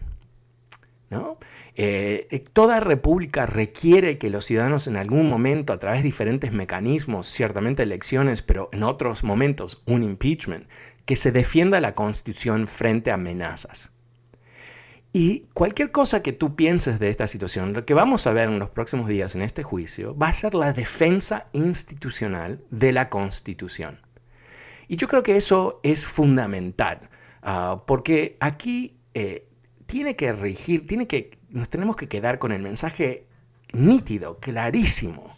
¿no? 1.09 1.39
Eh, 1.77 2.27
eh, 2.31 2.41
toda 2.41 2.81
república 2.81 3.47
requiere 3.47 4.19
que 4.19 4.29
los 4.29 4.45
ciudadanos 4.45 4.89
en 4.89 4.97
algún 4.97 5.29
momento, 5.29 5.73
a 5.73 5.79
través 5.79 6.01
de 6.01 6.09
diferentes 6.09 6.53
mecanismos, 6.53 7.29
ciertamente 7.29 7.85
elecciones, 7.85 8.43
pero 8.43 8.69
en 8.73 8.83
otros 8.83 9.23
momentos 9.23 9.83
un 9.87 10.03
impeachment, 10.03 10.67
que 11.07 11.15
se 11.15 11.31
defienda 11.31 11.81
la 11.81 11.95
constitución 11.95 12.67
frente 12.67 13.13
a 13.13 13.15
amenazas. 13.15 13.92
Y 15.13 15.41
cualquier 15.53 15.93
cosa 15.93 16.23
que 16.23 16.33
tú 16.33 16.57
pienses 16.57 16.99
de 16.99 17.11
esta 17.11 17.27
situación, 17.27 17.75
lo 17.75 17.85
que 17.85 17.93
vamos 17.93 18.27
a 18.27 18.33
ver 18.33 18.49
en 18.49 18.59
los 18.59 18.71
próximos 18.71 19.09
días 19.09 19.35
en 19.35 19.43
este 19.43 19.63
juicio 19.63 20.17
va 20.17 20.29
a 20.29 20.35
ser 20.35 20.55
la 20.55 20.73
defensa 20.73 21.49
institucional 21.53 22.61
de 22.71 22.93
la 22.93 23.11
Constitución. 23.11 24.01
Y 24.89 24.97
yo 24.97 25.09
creo 25.09 25.23
que 25.23 25.37
eso 25.37 25.81
es 25.83 26.07
fundamental, 26.07 27.11
ah, 27.43 27.83
porque 27.87 28.37
aquí 28.41 28.97
eh, 29.13 29.47
tiene 29.87 30.17
que 30.17 30.33
regir, 30.33 30.87
tiene 30.87 31.07
que, 31.07 31.39
nos 31.51 31.69
tenemos 31.69 31.97
que 31.97 32.09
quedar 32.09 32.39
con 32.39 32.51
el 32.51 32.63
mensaje 32.63 33.27
nítido, 33.73 34.39
clarísimo, 34.39 35.37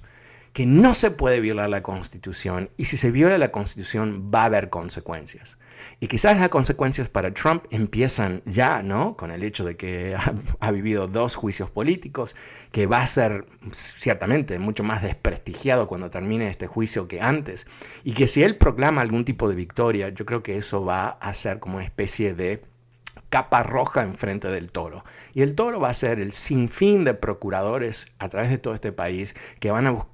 que 0.54 0.66
no 0.66 0.94
se 0.94 1.10
puede 1.10 1.40
violar 1.40 1.68
la 1.68 1.82
Constitución 1.82 2.70
y 2.76 2.84
si 2.86 2.96
se 2.96 3.10
viola 3.10 3.36
la 3.38 3.50
Constitución 3.50 4.30
va 4.32 4.42
a 4.42 4.44
haber 4.46 4.70
consecuencias. 4.70 5.58
Y 5.98 6.06
quizás 6.06 6.38
las 6.38 6.48
consecuencias 6.48 7.08
para 7.08 7.34
Trump 7.34 7.64
empiezan 7.70 8.40
ya, 8.46 8.80
¿no? 8.80 9.16
Con 9.16 9.32
el 9.32 9.42
hecho 9.42 9.64
de 9.64 9.76
que 9.76 10.16
ha, 10.60 10.70
vivido 10.70 11.08
dos 11.08 11.34
juicios 11.34 11.70
políticos, 11.70 12.36
que 12.70 12.86
va 12.86 12.98
a 12.98 13.06
ser 13.08 13.46
ciertamente 13.72 14.58
mucho 14.60 14.84
más 14.84 15.02
desprestigiado 15.02 15.88
cuando 15.88 16.08
termine 16.10 16.48
este 16.48 16.68
juicio 16.68 17.08
que 17.08 17.20
antes. 17.20 17.66
Y 18.04 18.14
que 18.14 18.28
si 18.28 18.44
él 18.44 18.56
proclama 18.56 19.00
algún 19.00 19.24
tipo 19.24 19.48
de 19.48 19.56
victoria, 19.56 20.10
yo 20.10 20.24
creo 20.24 20.44
que 20.44 20.56
eso 20.56 20.84
va 20.84 21.08
a 21.08 21.34
ser 21.34 21.58
como 21.58 21.76
una 21.76 21.84
especie 21.84 22.32
de 22.32 22.62
capa 23.28 23.64
roja 23.64 24.02
enfrente 24.02 24.46
del 24.46 24.70
toro. 24.70 25.04
Y 25.32 25.42
el 25.42 25.56
toro 25.56 25.80
va 25.80 25.88
a 25.88 25.94
ser 25.94 26.20
el 26.20 26.30
sinfín 26.30 27.02
de 27.02 27.14
procuradores 27.14 28.06
a 28.20 28.28
través 28.28 28.50
de 28.50 28.58
todo 28.58 28.74
este 28.74 28.92
país 28.92 29.34
que 29.58 29.72
van 29.72 29.88
a 29.88 29.90
buscar, 29.90 30.13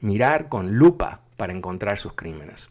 mirar 0.00 0.48
con 0.48 0.76
lupa 0.76 1.20
para 1.36 1.52
encontrar 1.52 1.98
sus 1.98 2.12
crímenes. 2.12 2.68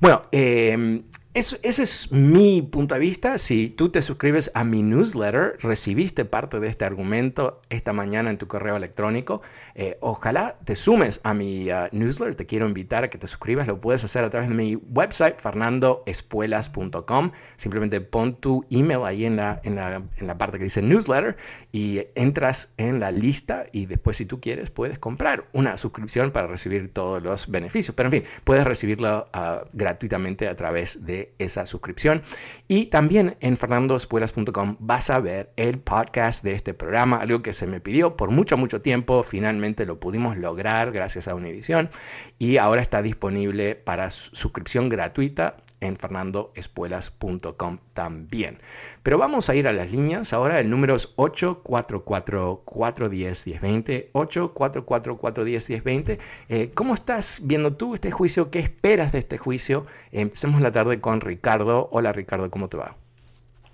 Bueno, 0.00 0.22
eh, 0.32 1.02
ese 1.36 1.58
es 1.82 2.10
mi 2.12 2.62
punto 2.62 2.94
de 2.94 3.00
vista. 3.00 3.36
Si 3.36 3.68
tú 3.68 3.90
te 3.90 4.00
suscribes 4.00 4.50
a 4.54 4.64
mi 4.64 4.82
newsletter, 4.82 5.58
recibiste 5.60 6.24
parte 6.24 6.60
de 6.60 6.68
este 6.68 6.86
argumento 6.86 7.60
esta 7.68 7.92
mañana 7.92 8.30
en 8.30 8.38
tu 8.38 8.48
correo 8.48 8.74
electrónico. 8.74 9.42
Eh, 9.74 9.98
ojalá 10.00 10.56
te 10.64 10.74
sumes 10.74 11.20
a 11.24 11.34
mi 11.34 11.70
uh, 11.70 11.88
newsletter. 11.92 12.36
Te 12.36 12.46
quiero 12.46 12.66
invitar 12.66 13.04
a 13.04 13.10
que 13.10 13.18
te 13.18 13.26
suscribas. 13.26 13.66
Lo 13.66 13.82
puedes 13.82 14.02
hacer 14.02 14.24
a 14.24 14.30
través 14.30 14.48
de 14.48 14.54
mi 14.54 14.76
website, 14.76 15.38
fernandoespuelas.com. 15.38 17.32
Simplemente 17.56 18.00
pon 18.00 18.36
tu 18.36 18.64
email 18.70 19.04
ahí 19.04 19.26
en 19.26 19.36
la, 19.36 19.60
en, 19.62 19.74
la, 19.74 19.96
en 20.16 20.26
la 20.26 20.38
parte 20.38 20.56
que 20.56 20.64
dice 20.64 20.80
newsletter 20.80 21.36
y 21.70 22.00
entras 22.14 22.70
en 22.78 22.98
la 22.98 23.10
lista 23.10 23.66
y 23.72 23.84
después 23.84 24.16
si 24.16 24.24
tú 24.24 24.40
quieres 24.40 24.70
puedes 24.70 24.98
comprar 24.98 25.44
una 25.52 25.76
suscripción 25.76 26.30
para 26.30 26.46
recibir 26.46 26.94
todos 26.94 27.22
los 27.22 27.50
beneficios. 27.50 27.94
Pero 27.94 28.06
en 28.06 28.22
fin, 28.22 28.30
puedes 28.44 28.64
recibirlo 28.64 29.28
uh, 29.34 29.45
gratuitamente 29.72 30.48
a 30.48 30.56
través 30.56 31.04
de 31.06 31.34
esa 31.38 31.66
suscripción. 31.66 32.22
Y 32.68 32.86
también 32.86 33.36
en 33.40 33.56
fernandospuelas.com 33.56 34.76
vas 34.80 35.10
a 35.10 35.20
ver 35.20 35.50
el 35.56 35.78
podcast 35.78 36.42
de 36.44 36.52
este 36.52 36.74
programa, 36.74 37.18
algo 37.18 37.42
que 37.42 37.52
se 37.52 37.66
me 37.66 37.80
pidió 37.80 38.16
por 38.16 38.30
mucho, 38.30 38.56
mucho 38.56 38.80
tiempo. 38.80 39.22
Finalmente 39.22 39.86
lo 39.86 40.00
pudimos 40.00 40.36
lograr 40.36 40.92
gracias 40.92 41.28
a 41.28 41.34
Univision 41.34 41.90
y 42.38 42.56
ahora 42.56 42.82
está 42.82 43.02
disponible 43.02 43.74
para 43.74 44.10
suscripción 44.10 44.88
gratuita 44.88 45.56
en 45.80 45.96
fernandoespuelas.com 45.96 47.78
también. 47.94 48.58
Pero 49.02 49.18
vamos 49.18 49.50
a 49.50 49.54
ir 49.54 49.68
a 49.68 49.72
las 49.72 49.92
líneas. 49.92 50.32
Ahora 50.32 50.58
el 50.60 50.70
número 50.70 50.94
es 50.94 51.14
844-410-1020. 51.16 54.12
844-410-1020. 54.12 56.18
Eh, 56.48 56.70
¿Cómo 56.74 56.94
estás 56.94 57.42
viendo 57.44 57.76
tú 57.76 57.92
este 57.94 58.10
juicio? 58.10 58.50
¿Qué 58.50 58.60
esperas 58.60 59.12
de 59.12 59.18
este 59.18 59.36
juicio? 59.38 59.84
empecemos 60.12 60.60
la 60.60 60.72
tarde 60.72 61.00
con 61.00 61.20
Ricardo. 61.20 61.88
Hola 61.92 62.12
Ricardo, 62.12 62.50
¿cómo 62.50 62.68
te 62.68 62.76
va? 62.76 62.96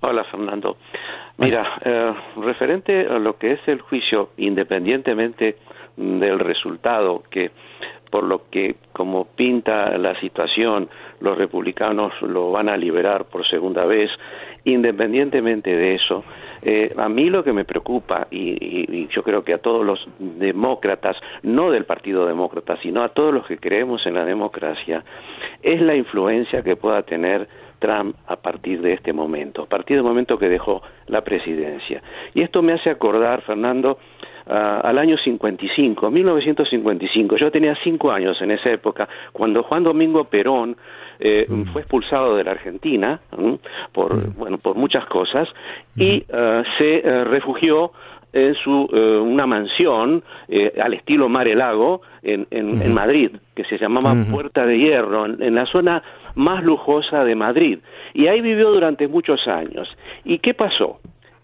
Hola 0.01 0.25
Fernando. 0.25 0.77
Mira, 1.39 1.81
eh, 1.85 2.13
referente 2.37 3.07
a 3.07 3.19
lo 3.19 3.39
que 3.39 3.53
es 3.53 3.61
el 3.67 3.81
juicio, 3.81 4.29
independientemente 4.37 5.57
del 5.97 6.39
resultado, 6.39 7.23
que 7.31 7.51
por 8.13 8.25
lo 8.25 8.43
que 8.51 8.77
como 8.93 9.25
pinta 9.25 9.97
la 9.97 10.15
situación, 10.21 10.91
los 11.21 11.39
republicanos 11.39 12.13
lo 12.21 12.51
van 12.51 12.69
a 12.69 12.77
liberar 12.77 13.25
por 13.25 13.49
segunda 13.49 13.87
vez, 13.87 14.11
independientemente 14.65 15.75
de 15.75 15.95
eso, 15.95 16.23
eh, 16.61 16.93
a 16.95 17.09
mí 17.09 17.31
lo 17.31 17.43
que 17.43 17.55
me 17.55 17.65
preocupa, 17.65 18.27
y, 18.31 19.09
yo 19.09 19.23
creo 19.23 19.43
que 19.43 19.55
a 19.55 19.59
todos 19.59 19.85
los 19.85 20.07
demócratas, 20.19 21.17
no 21.43 21.71
del 21.71 21.87
Partido 21.87 22.27
Demócrata, 22.27 22.77
sino 22.83 23.03
a 23.03 23.09
todos 23.09 23.33
los 23.33 23.47
que 23.47 23.57
creemos 23.57 24.05
en 24.05 24.15
la 24.15 24.27
democracia, 24.27 25.03
es 25.63 25.81
la 25.81 25.97
influencia 25.97 26.63
que 26.63 26.77
pueda 26.77 27.03
tener 27.05 27.49
Trump 27.79 28.15
a 28.27 28.37
partir 28.37 28.83
de 28.83 28.93
este 28.93 29.15
momento, 29.15 29.63
a 29.63 29.67
partir 29.67 29.97
del 29.97 30.05
momento 30.05 30.39
que 30.39 30.51
dejó 30.51 30.83
la 31.07 31.23
presidencia. 31.23 32.03
Y 32.35 32.43
esto 32.43 32.61
me 32.61 32.75
hace 32.75 32.91
acordar, 32.91 33.41
Fernando, 33.41 33.99
al 34.47 34.99
año 34.99 35.17
55, 35.17 36.11
1955. 36.11 37.37
Yo 37.37 37.51
tenía 37.51 37.77
cinco 37.83 38.11
años 38.11 38.41
en 38.41 38.51
esa 38.51 38.71
época, 38.71 39.09
cuando 39.33 39.63
Juan 39.63 39.85
Domingo 39.85 40.25
Perón 40.25 40.77
eh, 41.25 41.47
mm. 41.49 41.65
fue 41.73 41.83
expulsado 41.83 42.37
de 42.37 42.43
la 42.43 42.51
Argentina 42.51 43.21
por, 43.93 44.15
mm. 44.15 44.35
bueno, 44.37 44.59
por 44.59 44.75
muchas 44.77 45.07
cosas 45.07 45.49
y 45.97 46.19
uh, 46.19 46.65
se 46.79 47.03
uh, 47.05 47.25
refugió 47.25 47.93
en 48.33 48.55
su 48.55 48.71
uh, 48.71 49.23
una 49.23 49.47
mansión 49.47 50.25
eh, 50.49 50.73
al 50.83 50.95
estilo 50.95 51.29
Mare 51.29 51.55
Lago 51.55 52.01
en, 52.23 52.47
en, 52.51 52.93
Madrid 52.93 53.31
que 53.55 53.63
se 53.65 53.79
llamaba 53.79 54.17
Puerta 54.33 54.67
de 54.67 54.79
Hierro 54.79 55.27
en, 55.27 55.41
en, 55.43 55.55
la 55.55 55.67
zona 55.67 56.03
más 56.35 56.65
lujosa 56.65 57.25
de 57.25 57.35
Madrid. 57.35 57.79
Y 58.15 58.27
ahí 58.27 58.41
vivió 58.41 58.71
durante 58.71 59.07
muchos 59.07 59.47
años. 59.47 59.89
Y 60.25 60.39
qué 60.39 60.55
pasó 60.55 60.99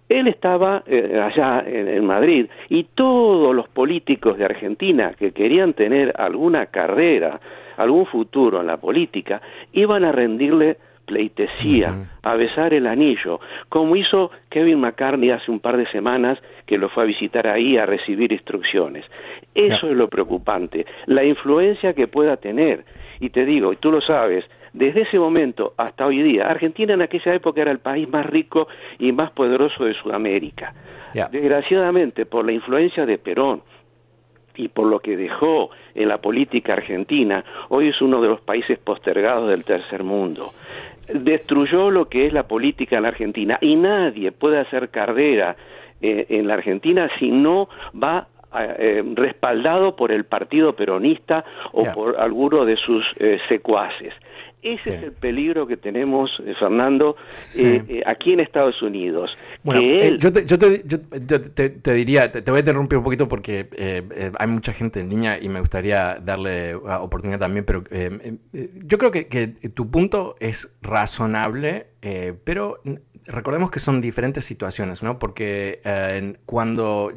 él 0.08 0.26
estaba 0.28 0.82
eh, 0.86 1.20
allá 1.20 1.62
en, 1.66 2.04
Madrid 2.04 2.46
y 2.68 2.84
todos 2.94 3.54
los 3.54 3.68
políticos 3.68 4.38
de 4.38 4.44
Argentina 4.44 5.12
que 5.18 5.32
querían 5.32 5.74
tener 5.74 6.14
alguna 6.18 6.66
carrera, 6.66 7.40
algún 7.76 8.06
futuro 8.06 8.60
en 8.60 8.66
la 8.66 8.78
política, 8.78 9.40
iban 9.72 10.04
a 10.04 10.12
rendirle 10.12 10.78
pleitesía, 11.04 12.10
a 12.22 12.36
besar 12.36 12.74
el 12.74 12.86
anillo, 12.86 13.40
como 13.70 13.96
hizo 13.96 14.30
Kevin 14.50 14.80
McCartney 14.80 15.30
hace 15.30 15.50
un 15.50 15.60
par 15.60 15.78
de 15.78 15.86
semanas 15.90 16.38
que 16.66 16.76
lo 16.76 16.90
fue 16.90 17.04
a 17.04 17.06
visitar 17.06 17.46
ahí 17.46 17.78
a 17.78 17.86
recibir 17.86 18.30
instrucciones. 18.30 19.06
Eso 19.54 19.90
es 19.90 19.96
lo 19.96 20.08
preocupante, 20.08 20.84
la 21.06 21.24
influencia 21.24 21.94
que 21.94 22.08
pueda 22.08 22.36
tener. 22.36 22.84
Y 23.20 23.30
te 23.30 23.46
digo, 23.46 23.72
y 23.72 23.76
tú 23.76 23.90
lo 23.90 24.02
sabes, 24.02 24.44
desde 24.72 25.02
ese 25.02 25.18
momento 25.18 25.74
hasta 25.76 26.06
hoy 26.06 26.22
día, 26.22 26.46
Argentina 26.46 26.94
en 26.94 27.02
aquella 27.02 27.34
época 27.34 27.60
era 27.60 27.70
el 27.70 27.78
país 27.78 28.08
más 28.08 28.26
rico 28.26 28.68
y 28.98 29.12
más 29.12 29.30
poderoso 29.32 29.84
de 29.84 29.94
Sudamérica. 29.94 30.74
Desgraciadamente, 31.30 32.26
por 32.26 32.44
la 32.44 32.52
influencia 32.52 33.06
de 33.06 33.18
Perón, 33.18 33.62
y 34.58 34.68
por 34.68 34.88
lo 34.88 34.98
que 34.98 35.16
dejó 35.16 35.70
en 35.94 36.08
la 36.08 36.18
política 36.18 36.74
argentina, 36.74 37.44
hoy 37.68 37.88
es 37.88 38.02
uno 38.02 38.20
de 38.20 38.28
los 38.28 38.40
países 38.40 38.78
postergados 38.78 39.48
del 39.48 39.64
tercer 39.64 40.02
mundo. 40.02 40.52
Destruyó 41.06 41.90
lo 41.90 42.08
que 42.08 42.26
es 42.26 42.32
la 42.32 42.42
política 42.42 42.96
en 42.96 43.04
la 43.04 43.08
Argentina 43.08 43.58
y 43.60 43.76
nadie 43.76 44.32
puede 44.32 44.58
hacer 44.58 44.90
carrera 44.90 45.56
eh, 46.02 46.26
en 46.28 46.48
la 46.48 46.54
Argentina 46.54 47.08
si 47.18 47.30
no 47.30 47.68
va 47.94 48.26
eh, 48.78 49.02
respaldado 49.14 49.94
por 49.94 50.10
el 50.10 50.24
partido 50.24 50.74
peronista 50.74 51.44
o 51.72 51.84
por 51.92 52.18
alguno 52.18 52.64
de 52.64 52.76
sus 52.76 53.04
eh, 53.18 53.38
secuaces. 53.48 54.12
Ese 54.60 54.96
es 54.96 55.02
el 55.04 55.12
peligro 55.12 55.68
que 55.68 55.76
tenemos, 55.76 56.30
eh, 56.44 56.52
Fernando, 56.58 57.16
eh, 57.58 57.84
eh, 57.88 58.02
aquí 58.04 58.32
en 58.32 58.40
Estados 58.40 58.82
Unidos. 58.82 59.38
Bueno, 59.62 59.80
yo, 60.18 60.32
te, 60.32 61.94
diría, 61.94 62.32
te, 62.32 62.40
voy 62.50 62.56
a 62.56 62.60
interrumpir 62.60 62.98
un 62.98 63.04
poquito 63.04 63.28
porque 63.28 63.68
hay 64.36 64.46
mucha 64.48 64.72
gente 64.72 64.98
en 64.98 65.10
línea 65.10 65.38
y 65.40 65.48
me 65.48 65.60
gustaría 65.60 66.18
darle 66.20 66.74
oportunidad 66.74 67.38
también, 67.38 67.64
pero 67.64 67.84
yo 68.84 68.98
creo 68.98 69.12
que, 69.12 69.46
tu 69.74 69.90
punto 69.90 70.34
es 70.40 70.74
razonable, 70.82 71.86
pero 72.44 72.80
recordemos 73.26 73.70
que 73.70 73.78
son 73.78 74.00
diferentes 74.00 74.44
situaciones, 74.44 75.04
¿no? 75.04 75.20
Porque 75.20 75.80
cuando, 76.46 77.12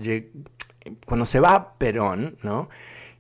cuando 1.06 1.26
se 1.26 1.40
va 1.40 1.74
Perón, 1.80 2.38
¿no? 2.44 2.70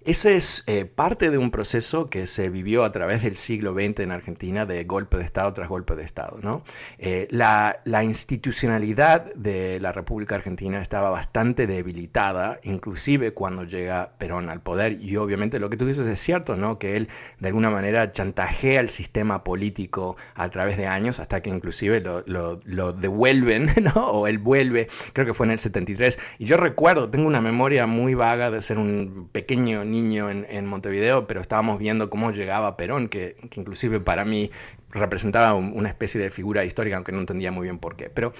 Ese 0.03 0.36
es 0.36 0.63
eh, 0.65 0.86
parte 0.86 1.29
de 1.29 1.38
un 1.38 1.51
proceso 1.51 2.10
que 2.10 2.25
se 2.25 2.50
vivió 2.50 2.84
a 2.84 2.91
través 2.91 3.22
del 3.22 3.36
siglo 3.36 3.74
XX 3.74 4.00
en 4.00 4.12
Argentina 4.12 4.65
de 4.65 4.84
golpe 4.84 5.17
de 5.17 5.24
Estado 5.24 5.53
tras 5.53 5.70
golpe 5.70 5.96
de 5.96 6.01
Estado. 6.01 6.39
¿no? 6.41 6.63
Eh, 6.98 7.27
la, 7.29 7.79
institucionalidad 8.03 9.31
de 9.36 9.79
la 9.79 9.91
República 9.91 10.34
Argentina 10.34 10.81
estaba 10.81 11.12
bastante 11.12 11.67
debilitada, 11.67 12.60
inclusive 12.63 13.36
cuando 13.36 13.63
llega 13.63 14.13
Perón 14.17 14.50
al 14.50 14.62
poder. 14.62 15.00
Y 15.00 15.17
obviamente 15.17 15.60
lo 15.60 15.70
que 15.70 15.77
tú 15.77 15.86
dices 15.86 16.08
es 16.08 16.17
cierto, 16.17 16.55
¿no? 16.55 16.79
que 16.79 16.98
él 16.98 17.08
de 17.38 17.50
alguna 17.50 17.70
manera 17.70 18.12
chantajea 18.12 18.81
el 18.81 18.89
sistema 18.89 19.43
político 19.43 20.17
a 20.34 20.50
través 20.50 20.77
de 20.77 20.88
años 20.88 21.20
hasta 21.20 21.43
que 21.43 21.51
inclusive 21.51 22.01
lo, 22.01 22.24
lo 22.25 22.93
devuelven, 22.93 23.70
¿no? 23.84 24.08
o 24.08 24.25
él 24.25 24.39
vuelve, 24.39 24.88
creo 25.13 25.27
que 25.27 25.36
fue 25.36 25.46
en 25.46 25.51
el 25.51 25.60
73. 25.60 26.17
Y 26.39 26.46
yo 26.46 26.58
recuerdo, 26.58 27.08
tengo 27.08 27.27
una 27.27 27.41
memoria 27.41 27.86
muy 27.86 28.15
vaga 28.15 28.50
de 28.50 28.63
ser 28.63 28.79
un 28.79 29.29
pequeño 29.31 29.90
niño 29.91 30.29
en, 30.29 30.65
Montevideo, 30.65 31.27
pero 31.27 31.41
estábamos 31.41 31.79
viendo 31.79 32.10
cómo 32.10 32.31
llegaba 32.31 32.77
Perón, 32.77 33.10
que, 33.10 33.36
inclusive 33.55 34.00
para 34.00 34.25
mí 34.25 34.50
representaba 34.89 35.53
una 35.53 35.89
especie 35.89 36.19
de 36.19 36.29
figura 36.29 36.65
histórica, 36.65 36.95
aunque 36.95 37.12
no 37.12 37.19
entendía 37.19 37.51
muy 37.51 37.63
bien 37.63 37.79
por 37.79 37.95
qué. 37.95 38.10
Pero, 38.10 38.33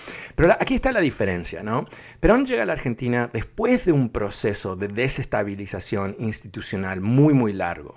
aquí 0.60 0.76
está 0.76 0.92
la 0.92 1.00
diferencia, 1.02 1.64
¿no? 1.64 1.86
Perón 2.20 2.46
llega 2.46 2.64
a 2.64 2.66
la 2.66 2.74
Argentina 2.74 3.30
después 3.32 3.86
de 3.86 3.92
un 3.92 4.10
proceso 4.10 4.76
de 4.76 4.88
desestabilización 4.88 6.16
institucional 6.20 7.02
muy, 7.02 7.34
muy 7.34 7.54
largo. 7.54 7.96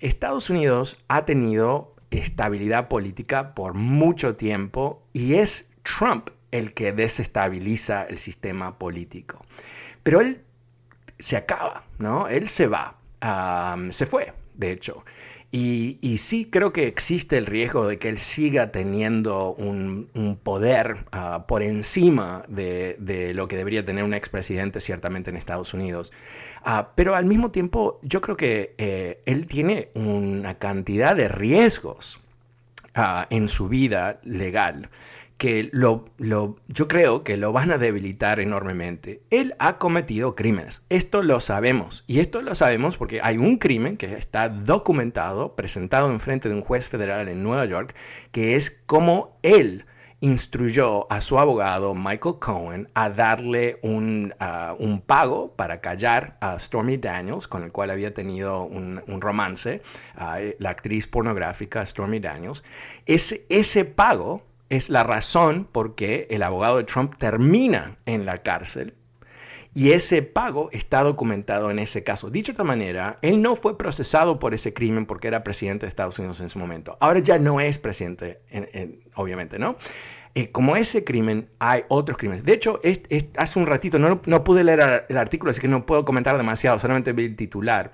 Estados 0.00 0.50
Unidos 0.50 0.98
ha 1.08 1.24
tenido 1.26 1.94
estabilidad 2.10 2.88
política 2.88 3.54
por 3.54 3.74
mucho 3.74 4.36
tiempo 4.36 5.02
y 5.12 5.34
es 5.34 5.70
Trump 5.82 6.30
el 6.50 6.74
que 6.74 6.92
desestabiliza 6.92 8.04
el 8.04 8.18
sistema 8.18 8.78
político. 8.78 9.44
Pero 10.02 10.20
él 10.20 10.42
se 11.20 11.36
acaba, 11.36 11.84
¿no? 11.98 12.28
Él 12.28 12.48
se 12.48 12.66
va, 12.66 12.96
se 13.90 14.06
fue, 14.06 14.32
de 14.54 14.72
hecho. 14.72 15.04
Y, 15.52 16.18
sí 16.18 16.44
creo 16.48 16.72
que 16.72 16.86
existe 16.86 17.36
el 17.36 17.46
riesgo 17.46 17.88
de 17.88 17.98
que 17.98 18.08
él 18.08 18.18
siga 18.18 18.70
teniendo 18.70 19.52
un, 19.54 20.38
poder 20.44 21.06
ah, 21.10 21.46
por 21.48 21.62
encima 21.64 22.44
de, 22.46 23.32
lo 23.34 23.48
que 23.48 23.56
debería 23.56 23.84
tener 23.84 24.04
un 24.04 24.14
expresidente 24.14 24.80
ciertamente 24.80 25.30
en 25.30 25.36
Estados 25.36 25.74
Unidos. 25.74 26.12
Ah, 26.62 26.92
pero 26.94 27.16
al 27.16 27.24
mismo 27.24 27.50
tiempo 27.50 27.98
yo 28.02 28.20
creo 28.20 28.36
que 28.36 28.74
eh, 28.78 29.22
él 29.26 29.46
tiene 29.48 29.88
una 29.94 30.54
cantidad 30.54 31.16
de 31.16 31.28
riesgos 31.28 32.20
ah, 32.94 33.26
en 33.30 33.48
su 33.48 33.68
vida 33.68 34.20
legal 34.22 34.88
que 35.40 35.70
lo, 35.72 36.04
yo 36.68 36.86
creo 36.86 37.24
que 37.24 37.38
lo 37.38 37.50
van 37.50 37.72
a 37.72 37.78
debilitar 37.78 38.40
enormemente. 38.40 39.22
Él 39.30 39.54
ha 39.58 39.78
cometido 39.78 40.36
crímenes, 40.36 40.82
esto 40.90 41.22
lo 41.22 41.40
sabemos, 41.40 42.04
y 42.06 42.20
esto 42.20 42.42
lo 42.42 42.54
sabemos 42.54 42.98
porque 42.98 43.20
hay 43.22 43.38
un 43.38 43.56
crimen 43.56 43.96
que 43.96 44.12
está 44.12 44.50
documentado, 44.50 45.56
presentado 45.56 46.10
en 46.10 46.20
frente 46.20 46.50
de 46.50 46.56
un 46.56 46.60
juez 46.60 46.88
federal 46.88 47.26
en 47.26 47.42
Nueva 47.42 47.64
York, 47.64 47.94
que 48.32 48.54
es 48.54 48.82
como 48.84 49.38
él 49.42 49.86
instruyó 50.20 51.10
a 51.10 51.22
su 51.22 51.38
abogado 51.38 51.94
Michael 51.94 52.34
Cohen 52.38 52.90
a 52.92 53.08
darle 53.08 53.78
un, 53.82 54.34
un, 54.78 55.00
pago 55.00 55.54
para 55.56 55.80
callar 55.80 56.36
a 56.42 56.58
Stormy 56.58 56.98
Daniels, 56.98 57.48
con 57.48 57.62
el 57.62 57.72
cual 57.72 57.88
había 57.88 58.12
tenido 58.12 58.64
un, 58.64 59.00
romance, 59.22 59.80
la 60.58 60.68
actriz 60.68 61.06
pornográfica 61.06 61.86
Stormy 61.86 62.20
Daniels. 62.20 62.62
Ese, 63.06 63.46
ese 63.48 63.86
pago 63.86 64.42
es 64.70 64.88
la 64.88 65.02
razón 65.02 65.68
por 65.70 65.94
qué 65.94 66.26
el 66.30 66.42
abogado 66.42 66.78
de 66.78 66.84
Trump 66.84 67.16
termina 67.18 67.98
en 68.06 68.24
la 68.24 68.38
cárcel. 68.38 68.94
Y 69.72 69.92
ese 69.92 70.22
pago 70.22 70.68
está 70.72 71.02
documentado 71.02 71.70
en 71.70 71.78
ese 71.78 72.02
caso. 72.02 72.30
Dicho 72.30 72.52
de 72.52 72.54
otra 72.54 72.64
manera, 72.64 73.18
él 73.22 73.40
no 73.40 73.54
fue 73.54 73.78
procesado 73.78 74.40
por 74.40 74.52
ese 74.52 74.72
crimen 74.72 75.06
porque 75.06 75.28
era 75.28 75.44
presidente 75.44 75.86
de 75.86 75.90
Estados 75.90 76.18
Unidos 76.18 76.40
en 76.40 76.48
su 76.48 76.58
momento. 76.58 76.96
Ahora 77.00 77.20
ya 77.20 77.38
no 77.38 77.60
es 77.60 77.78
presidente, 77.78 78.40
obviamente, 79.14 79.58
¿no? 79.58 79.76
Eh, 80.36 80.50
como 80.50 80.76
ese 80.76 81.02
crimen, 81.02 81.48
hay 81.58 81.82
otros 81.88 82.16
crímenes. 82.16 82.44
De 82.44 82.52
hecho, 82.52 82.80
hace 83.36 83.58
un 83.58 83.66
ratito 83.66 83.98
no, 83.98 84.20
no, 84.24 84.44
pude 84.44 84.62
leer 84.62 85.06
el 85.08 85.16
artículo, 85.16 85.50
así 85.50 85.60
que 85.60 85.66
no 85.66 85.86
puedo 85.86 86.04
comentar 86.04 86.36
demasiado, 86.36 86.78
solamente 86.78 87.12
vi 87.12 87.24
el 87.26 87.36
titular. 87.36 87.90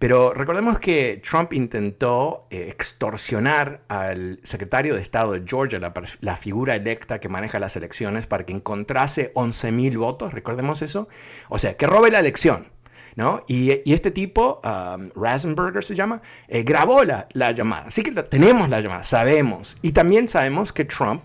Pero 0.00 0.32
recordemos 0.32 0.78
que 0.78 1.20
Trump 1.22 1.52
intentó 1.52 2.46
eh, 2.48 2.68
extorsionar 2.70 3.82
al 3.88 4.40
secretario 4.42 4.94
de 4.94 5.02
Estado 5.02 5.32
de 5.32 5.42
Georgia, 5.46 5.78
la, 5.78 6.36
figura 6.36 6.74
electa 6.74 7.20
que 7.20 7.28
maneja 7.28 7.58
las 7.58 7.76
elecciones, 7.76 8.26
para 8.26 8.46
que 8.46 8.54
encontrase 8.54 9.30
11.000 9.34 9.98
votos, 9.98 10.32
recordemos 10.32 10.80
eso. 10.80 11.06
O 11.50 11.58
sea, 11.58 11.76
que 11.76 11.86
robe 11.86 12.10
la 12.10 12.18
elección. 12.18 12.68
¿No? 13.14 13.44
Y, 13.46 13.82
este 13.92 14.10
tipo, 14.10 14.62
um, 14.64 15.10
Rasenberger 15.14 15.84
se 15.84 15.94
llama, 15.96 16.22
eh, 16.48 16.62
grabó 16.62 17.02
la, 17.04 17.26
la, 17.32 17.50
llamada. 17.50 17.88
Así 17.88 18.02
que 18.02 18.12
tenemos 18.22 18.70
la 18.70 18.80
llamada, 18.80 19.04
sabemos. 19.04 19.76
Y 19.82 19.92
también 19.92 20.28
sabemos 20.28 20.72
que 20.72 20.86
Trump 20.86 21.20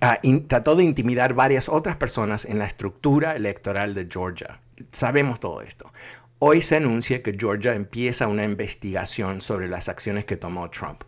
Ah, 0.00 0.20
trató 0.48 0.74
de 0.74 0.84
intimidar 0.84 1.34
varias 1.34 1.68
otras 1.68 1.96
personas 1.96 2.44
en 2.44 2.58
la 2.58 2.66
estructura 2.66 3.36
electoral 3.36 3.94
de 3.94 4.06
Georgia. 4.10 4.60
Sabemos 4.90 5.40
todo 5.40 5.62
esto. 5.62 5.90
Hoy 6.38 6.60
se 6.60 6.76
anuncia 6.76 7.22
que 7.22 7.34
Georgia 7.38 7.74
empieza 7.74 8.28
una 8.28 8.44
investigación 8.44 9.40
sobre 9.40 9.68
las 9.68 9.88
acciones 9.88 10.26
que 10.26 10.36
tomó 10.36 10.68
Trump. 10.68 11.02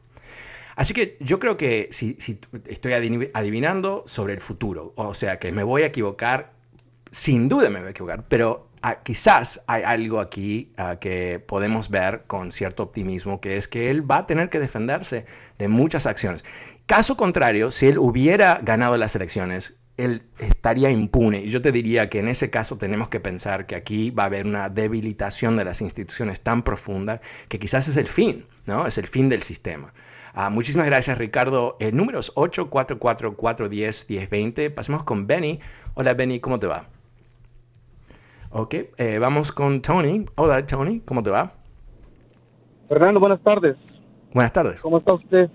Así 0.75 0.95
que 0.95 1.19
yo 1.21 1.39
creo 1.39 1.59
que 1.59 1.89
si, 1.91 2.17
estoy 2.67 2.93
adivinando 3.35 4.05
sobre 4.07 4.33
el 4.33 4.41
futuro, 4.41 4.95
o 4.97 5.13
sea 5.13 5.39
que 5.39 5.53
me 5.53 5.65
voy 5.65 5.83
a 5.83 5.87
equivocar, 5.87 6.53
sin 7.11 7.49
duda 7.49 7.69
me 7.69 7.81
voy 7.81 7.89
a 7.89 7.91
equivocar, 7.91 8.25
pero 8.29 8.71
ah, 8.81 9.03
quizás 9.03 9.63
hay 9.67 9.83
algo 9.83 10.21
aquí 10.21 10.73
ah, 10.79 10.97
que 10.99 11.41
podemos 11.41 11.91
ver 11.91 12.23
con 12.27 12.51
cierto 12.51 12.85
optimismo, 12.85 13.41
que 13.41 13.57
es 13.57 13.69
que 13.69 13.91
él 13.91 14.11
va 14.11 14.19
a 14.19 14.27
tener 14.27 14.49
que 14.49 14.61
defenderse 14.61 15.27
de 15.59 15.69
muchas 15.69 16.07
acciones. 16.07 16.45
Caso 16.87 17.19
contrario, 17.19 17.71
si 17.71 17.89
él 17.89 17.99
hubiera 17.99 18.61
ganado 18.63 18.97
las 18.97 19.15
elecciones, 19.15 19.78
él 19.99 20.23
estaría 20.39 20.91
impune. 20.91 21.43
Y 21.43 21.51
yo 21.51 21.61
te 21.61 21.71
diría 21.73 22.09
que 22.09 22.21
en 22.21 22.29
ese 22.29 22.49
caso 22.51 22.79
tenemos 22.79 23.09
que 23.09 23.19
pensar 23.21 23.67
que 23.67 23.75
aquí 23.75 24.11
va 24.11 24.23
a 24.23 24.27
haber 24.27 24.47
una 24.47 24.71
debilitación 24.71 25.57
de 25.57 25.65
las 25.65 25.83
instituciones 25.83 26.41
tan 26.41 26.63
profunda 26.63 27.21
que 27.49 27.59
quizás 27.59 27.89
es 27.89 27.99
el 27.99 28.07
fin, 28.07 28.47
¿no? 28.65 28.87
Es 28.87 28.97
el 28.97 29.09
fin 29.09 29.29
del 29.29 29.43
sistema. 29.43 29.93
Ah, 30.33 30.49
muchísimas 30.51 30.87
gracias, 30.87 31.19
Ricardo. 31.19 31.77
Eh, 31.81 31.91
números 31.93 32.33
844-410-1020. 32.37 34.73
Pasemos 34.73 35.03
con 35.03 35.27
Benny. 35.27 35.59
Hola, 35.95 36.15
Benny, 36.15 36.39
¿cómo 36.41 36.61
te 36.61 36.69
va? 36.69 36.87
Ok, 38.51 38.75
eh, 38.97 39.19
vamos 39.19 39.53
con 39.53 39.83
Tony. 39.83 40.25
Hola, 40.37 40.65
Tony, 40.65 41.01
¿cómo 41.01 41.25
te 41.25 41.31
va? 41.31 41.53
Fernando, 42.89 43.21
buenas 43.21 43.43
tardes. 43.43 43.77
Buenas 44.33 44.53
tardes. 44.53 44.81
¿Cómo 44.81 44.99
está 44.99 45.15
usted? 45.15 45.51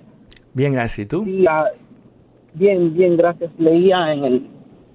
Bien, 0.53 0.73
gracias. 0.73 0.99
¿Y 0.99 1.05
tú? 1.05 1.25
Bien, 2.53 2.93
bien, 2.93 3.17
gracias. 3.17 3.51
Leía 3.57 4.13
en 4.13 4.25
el 4.25 4.47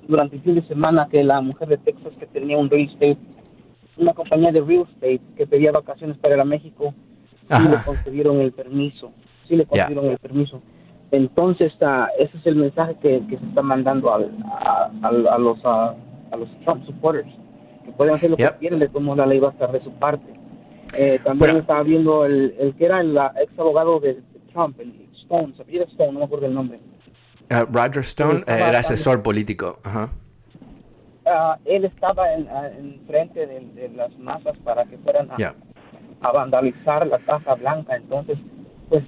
durante 0.07 0.37
el 0.37 0.43
fin 0.43 0.55
de 0.55 0.63
semana 0.63 1.07
que 1.11 1.23
la 1.23 1.41
mujer 1.41 1.69
de 1.69 1.77
Texas 1.77 2.13
que 2.19 2.27
tenía 2.27 2.57
un 2.57 2.71
real 2.71 2.89
estate, 2.89 3.19
una 3.99 4.15
compañía 4.15 4.51
de 4.51 4.63
real 4.63 4.87
estate 4.91 5.21
que 5.37 5.47
pedía 5.47 5.71
vacaciones 5.71 6.17
para 6.17 6.35
ir 6.35 6.41
a 6.41 6.45
México, 6.45 6.95
sí 7.49 7.69
le 7.69 7.77
concedieron 7.85 8.41
el 8.41 8.53
permiso. 8.53 9.13
Sí 9.47 9.57
le 9.57 9.67
concedieron 9.67 10.07
el 10.07 10.19
permiso. 10.19 10.63
Entonces, 11.11 11.73
uh, 11.81 12.07
ese 12.19 12.37
es 12.37 12.47
el 12.47 12.57
mensaje 12.57 12.97
que, 13.01 13.23
que 13.29 13.39
se 13.39 13.45
está 13.47 13.63
mandando 13.63 14.11
a, 14.11 14.17
a, 15.03 15.39
los 15.39 15.59
a, 15.65 15.95
los 16.37 16.49
Trump 16.65 16.85
supporters, 16.85 17.33
que 17.85 17.93
pueden 17.93 18.15
hacer 18.15 18.31
lo 18.31 18.37
que 18.37 18.51
quieran, 18.61 18.79
de 18.79 18.89
cómo 18.89 19.15
la 19.15 19.27
ley 19.27 19.39
va 19.39 19.49
a 19.49 19.53
estar 19.53 19.73
de 19.73 19.83
su 19.83 19.91
parte. 19.93 20.33
Eh, 20.97 21.19
también 21.23 21.57
estaba 21.57 21.83
viendo 21.83 22.25
el, 22.25 22.55
el 22.59 22.75
que 22.75 22.85
era 22.87 23.01
el 23.01 23.17
ex 23.17 23.59
abogado 23.59 24.01
de, 24.01 24.21
Trump, 24.53 24.79
el 24.81 24.93
Stone, 25.23 25.55
se 25.57 25.83
Stone, 25.83 26.13
no 26.13 26.21
me 26.21 26.25
acuerdo 26.25 26.47
el 26.47 26.55
nombre. 26.55 26.79
Uh, 27.51 27.65
Roger 27.71 28.03
Stone 28.03 28.41
eh, 28.47 28.55
era 28.55 28.79
asesor 28.79 29.23
político. 29.23 29.79
Ajá. 29.83 30.11
Uh, 31.25 31.57
él 31.65 31.85
estaba 31.85 32.33
en, 32.33 32.43
uh, 32.43 32.65
en 32.79 33.01
frente 33.07 33.47
de, 33.47 33.61
de, 33.75 33.89
las 33.91 34.17
masas 34.19 34.57
para 34.65 34.85
que 34.85 34.97
fueran 34.99 35.31
a, 35.31 35.55
a, 36.21 36.33
vandalizar 36.33 37.07
la 37.07 37.19
Casa 37.19 37.55
Blanca. 37.55 37.97
Entonces, 37.97 38.39
pues 38.89 39.03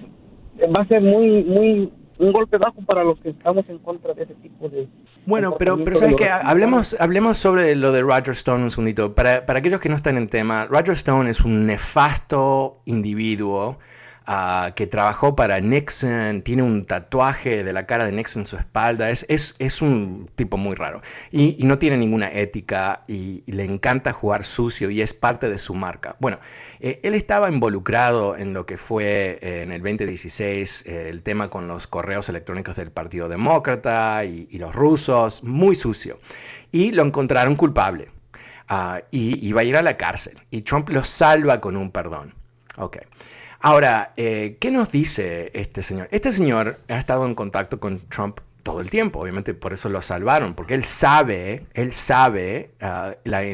va 0.75 0.83
a 0.83 0.87
ser 0.87 1.03
muy, 1.03 1.45
muy 1.45 1.93
un 2.19 2.33
golpe 2.33 2.59
bajo 2.59 2.83
para 2.83 3.03
los 3.03 3.19
que 3.21 3.31
estamos 3.31 3.65
en 3.69 3.79
contra 3.79 4.13
de 4.13 4.25
ese 4.25 4.35
tipo 4.35 4.69
de. 4.69 4.87
Bueno, 5.25 5.57
pero, 5.59 5.83
pero 5.83 5.97
sabes 5.97 6.17
que 6.17 6.29
hablemos, 6.29 6.95
hablemos 7.01 7.39
sobre 7.39 7.75
lo 7.75 7.93
de 7.93 8.03
Roger 8.03 8.31
Stone 8.31 8.65
un 8.65 8.71
segundito. 8.71 9.15
Para, 9.15 9.47
para 9.47 9.59
aquellos 9.61 9.81
que 9.81 9.89
no 9.89 9.97
están 9.97 10.19
en 10.19 10.29
tema, 10.29 10.67
Roger 10.67 10.93
Stone 10.93 11.31
es 11.31 11.41
un 11.41 11.67
nefasto 11.67 12.81
individuo 12.85 13.79
que 14.75 14.87
trabajó 14.87 15.35
para 15.35 15.61
Nixon, 15.61 16.43
tiene 16.43 16.63
un 16.63 16.85
tatuaje 16.85 17.65
de 17.65 17.73
la 17.73 17.87
cara 17.87 18.05
de 18.05 18.13
Nixon 18.13 18.43
en 18.43 18.47
su 18.47 18.57
espalda, 18.57 19.11
es, 19.11 19.27
es, 19.29 19.83
un 19.83 20.31
tipo 20.37 20.57
muy 20.57 20.77
raro 20.77 21.01
y, 21.33 21.57
no 21.65 21.79
tiene 21.79 21.97
ninguna 21.97 22.31
ética 22.33 23.03
y, 23.09 23.43
le 23.47 23.65
encanta 23.65 24.13
jugar 24.13 24.45
sucio 24.45 24.91
y 24.91 25.03
es 25.03 25.15
parte 25.15 25.49
de 25.49 25.59
su 25.59 25.75
marca. 25.75 26.17
Bueno, 26.21 26.39
eh, 26.79 27.01
él 27.03 27.15
estaba 27.15 27.51
involucrado 27.51 28.37
en 28.37 28.55
lo 28.55 28.67
que 28.67 28.77
fue 28.77 29.39
eh, 29.43 29.63
en 29.63 29.73
el 29.73 29.83
2016 29.83 30.85
eh, 30.87 31.09
el 31.09 31.23
tema 31.23 31.51
con 31.51 31.67
los 31.67 31.87
correos 31.87 32.29
electrónicos 32.29 32.77
del 32.77 32.91
Partido 32.91 33.29
Demócrata 33.29 34.25
y, 34.25 34.47
los 34.59 34.75
rusos, 34.75 35.43
muy 35.43 35.75
sucio, 35.75 36.21
y 36.71 36.93
lo 36.93 37.03
encontraron 37.03 37.57
culpable. 37.57 38.09
Ah, 38.69 39.03
y 39.11 39.45
iba 39.45 39.63
a 39.63 39.65
ir 39.65 39.77
a 39.77 39.83
la 39.83 39.97
cárcel. 39.97 40.39
Y 40.51 40.61
Trump 40.63 40.91
lo 40.91 41.03
salva 41.03 41.61
con 41.61 41.77
un 41.77 41.91
perdón. 41.91 42.35
Okay. 42.77 43.03
Ahora, 43.63 44.15
eh, 44.17 44.57
¿qué 44.59 44.71
nos 44.71 44.91
dice 44.91 45.51
este 45.53 45.83
señor? 45.83 46.09
Este 46.13 46.33
señor 46.33 46.81
ha 46.89 46.99
estado 46.99 47.27
en 47.27 47.35
contacto 47.35 47.79
con 47.79 47.99
Trump 48.09 48.41
todo 48.63 48.81
el 48.81 48.89
tiempo, 48.89 49.21
obviamente 49.21 49.53
por 49.53 49.75
eso 49.75 49.91
lo 49.91 50.01
salvaron, 50.01 50.55
porque 50.55 50.73
él 50.75 50.85
sabe, 50.85 51.67
él 51.75 51.93
sabe 51.93 52.71
uh, 52.81 53.13
el 53.23 53.51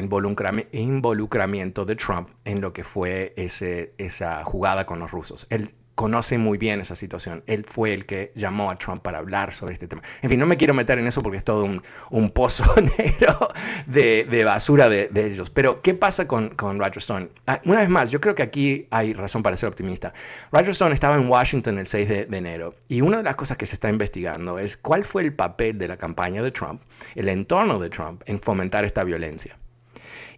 involucramiento 0.79 1.83
de 1.85 1.95
Trump 1.97 2.29
en 2.45 2.61
lo 2.61 2.71
que 2.71 2.85
fue 2.85 3.33
ese, 3.35 3.93
esa 3.97 4.45
jugada 4.45 4.85
con 4.85 4.99
los 4.99 5.11
rusos. 5.11 5.45
Él 5.49 5.73
conoce 5.97 6.37
muy 6.37 6.59
bien 6.59 6.79
esa 6.79 6.95
situación. 6.95 7.43
Él 7.47 7.65
fue 7.67 7.91
el 7.91 8.05
que 8.05 8.31
llamó 8.35 8.69
a 8.69 8.77
Trump 8.77 9.01
para 9.01 9.17
hablar 9.17 9.51
sobre 9.51 9.73
este 9.73 9.87
tema. 9.87 10.03
En 10.21 10.29
fin, 10.29 10.39
no 10.39 10.45
me 10.45 10.55
quiero 10.55 10.75
meter 10.75 10.99
en 10.99 11.07
eso 11.07 11.23
porque 11.23 11.39
es 11.39 11.43
todo 11.43 11.65
un, 12.11 12.29
pozo 12.29 12.63
negro 12.99 13.49
de, 13.87 14.43
basura 14.45 14.89
de, 14.89 15.09
ellos. 15.11 15.49
Pero, 15.49 15.81
¿qué 15.81 15.95
pasa 15.95 16.27
con, 16.27 16.55
Roger 16.55 16.99
Stone? 16.99 17.29
Ah, 17.47 17.61
una 17.65 17.79
vez 17.79 17.89
más, 17.89 18.11
yo 18.11 18.21
creo 18.21 18.35
que 18.35 18.43
aquí 18.43 18.85
hay 18.91 19.13
razón 19.13 19.41
para 19.41 19.57
ser 19.57 19.69
optimista. 19.69 20.13
Roger 20.51 20.69
Stone 20.69 20.93
estaba 20.93 21.15
en 21.15 21.27
Washington 21.27 21.79
el 21.79 21.87
6 21.87 22.07
de, 22.07 22.27
enero 22.31 22.75
y 22.87 23.01
una 23.01 23.17
de 23.17 23.23
las 23.23 23.35
cosas 23.35 23.57
que 23.57 23.65
se 23.65 23.73
está 23.73 23.89
investigando 23.89 24.59
es 24.59 24.77
cuál 24.77 25.03
fue 25.03 25.23
el 25.23 25.33
papel 25.33 25.79
de 25.79 25.87
la 25.87 25.97
campaña 25.97 26.43
de 26.43 26.51
Trump, 26.51 26.79
el 27.15 27.27
entorno 27.27 27.79
de 27.79 27.89
Trump 27.89 28.21
en 28.27 28.39
fomentar 28.39 28.85
esta 28.85 29.03
violencia. 29.03 29.57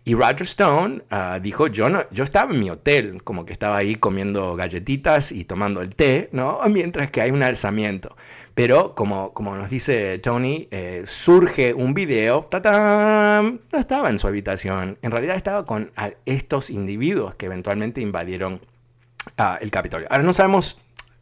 Y 0.06 0.16
Roger 0.16 0.44
Stone 0.44 1.04
ah, 1.10 1.40
dijo, 1.42 1.68
yo, 1.68 1.90
no, 1.90 2.04
yo 2.12 2.24
estaba 2.24 2.52
en 2.54 2.60
mi 2.60 2.70
hotel, 2.70 3.22
como 3.24 3.46
que 3.46 3.54
estaba 3.54 3.78
ahí 3.78 3.96
comiendo 3.96 4.56
galletitas 4.56 5.32
y 5.32 5.44
tomando 5.44 5.82
el 5.82 5.94
té, 5.96 6.30
¿no? 6.32 6.60
Mientras 6.70 7.12
que 7.12 7.22
hay 7.22 7.32
un 7.32 7.44
alzamiento. 7.44 8.16
Pero 8.56 8.96
como, 8.96 9.34
como 9.34 9.56
nos 9.56 9.70
dice 9.70 10.18
Tony, 10.20 10.68
eh, 10.72 11.04
surge 11.06 11.74
un 11.74 11.94
video, 11.94 12.46
¡tatán! 12.46 13.62
no 13.72 13.80
estaba 13.80 14.10
en 14.10 14.20
su 14.20 14.28
habitación, 14.28 14.98
en 15.02 15.12
realidad 15.12 15.36
estaba 15.36 15.66
con 15.66 15.92
estos 16.26 16.70
individuos 16.70 17.36
que 17.36 17.46
eventualmente 17.46 18.02
invadieron 18.02 18.62
ah, 19.38 19.60
el 19.62 19.70
Capitolio. 19.70 20.08
Ahora 20.10 20.24
no 20.24 20.34
sabemos, 20.34 20.78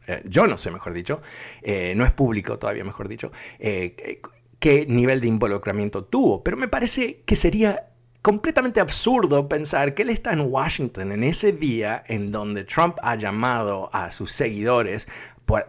eh, 0.06 0.22
yo 0.24 0.46
no 0.46 0.56
sé, 0.56 0.70
mejor 0.70 0.94
dicho, 0.94 1.20
eh, 1.62 1.92
no 1.96 2.04
es 2.04 2.12
público 2.12 2.58
todavía, 2.58 2.84
mejor 2.84 3.08
dicho, 3.08 3.30
qué 3.58 4.86
nivel 4.88 5.20
de 5.20 5.28
involucramiento 5.28 6.04
tuvo, 6.04 6.42
pero 6.42 6.56
me 6.56 6.68
parece 6.68 7.20
que 7.24 7.36
sería 7.36 7.88
completamente 8.22 8.80
absurdo 8.80 9.48
pensar 9.48 9.94
que 9.94 10.02
él 10.02 10.10
está 10.10 10.32
en 10.32 10.40
Washington 10.40 11.12
en 11.12 11.24
ese 11.24 11.52
día 11.52 12.02
en 12.08 12.32
donde 12.32 12.64
Trump 12.64 12.96
ha 13.02 13.14
llamado 13.16 13.90
a 13.92 14.10
sus 14.10 14.32
seguidores 14.32 15.08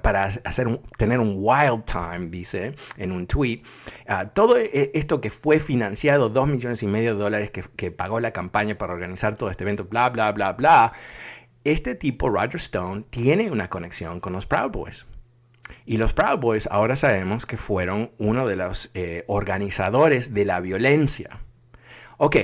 para 0.01 0.25
hacer 0.25 0.81
tener 0.97 1.19
un 1.19 1.35
wild 1.37 1.85
time, 1.85 2.29
dice 2.29 2.75
en 2.97 3.11
un 3.11 3.27
tweet. 3.27 3.61
Ah, 4.07 4.25
todo 4.27 4.57
e, 4.57 4.91
esto 4.93 5.21
que 5.21 5.29
fue 5.29 5.59
financiado, 5.59 6.29
dos 6.29 6.47
millones 6.47 6.83
y 6.83 6.87
medio 6.87 7.13
de 7.15 7.21
dólares 7.21 7.51
que, 7.51 7.91
pagó 7.91 8.19
la 8.19 8.31
campaña 8.31 8.77
para 8.77 8.93
organizar 8.93 9.35
todo 9.35 9.49
este 9.49 9.63
evento, 9.63 9.85
bla, 9.85 10.09
bla, 10.09 10.31
bla, 10.33 10.53
bla. 10.53 10.91
Este 11.63 11.95
tipo, 11.95 12.29
Roger 12.29 12.57
Stone, 12.57 13.05
tiene 13.09 13.51
una 13.51 13.69
conexión 13.69 14.19
con 14.19 14.33
los 14.33 14.45
Proud 14.45 14.71
Boys. 14.71 15.05
Y 15.85 15.97
los 15.97 16.13
Proud 16.13 16.39
Boys 16.39 16.67
ahora 16.69 16.95
sabemos 16.95 17.45
que 17.45 17.55
fueron 17.55 18.11
uno 18.17 18.47
de 18.47 18.55
los 18.57 18.91
eh, 18.95 19.23
organizadores 19.27 20.33
de 20.33 20.45
la 20.45 20.59
violencia 20.59 21.39
Ok, 22.21 22.35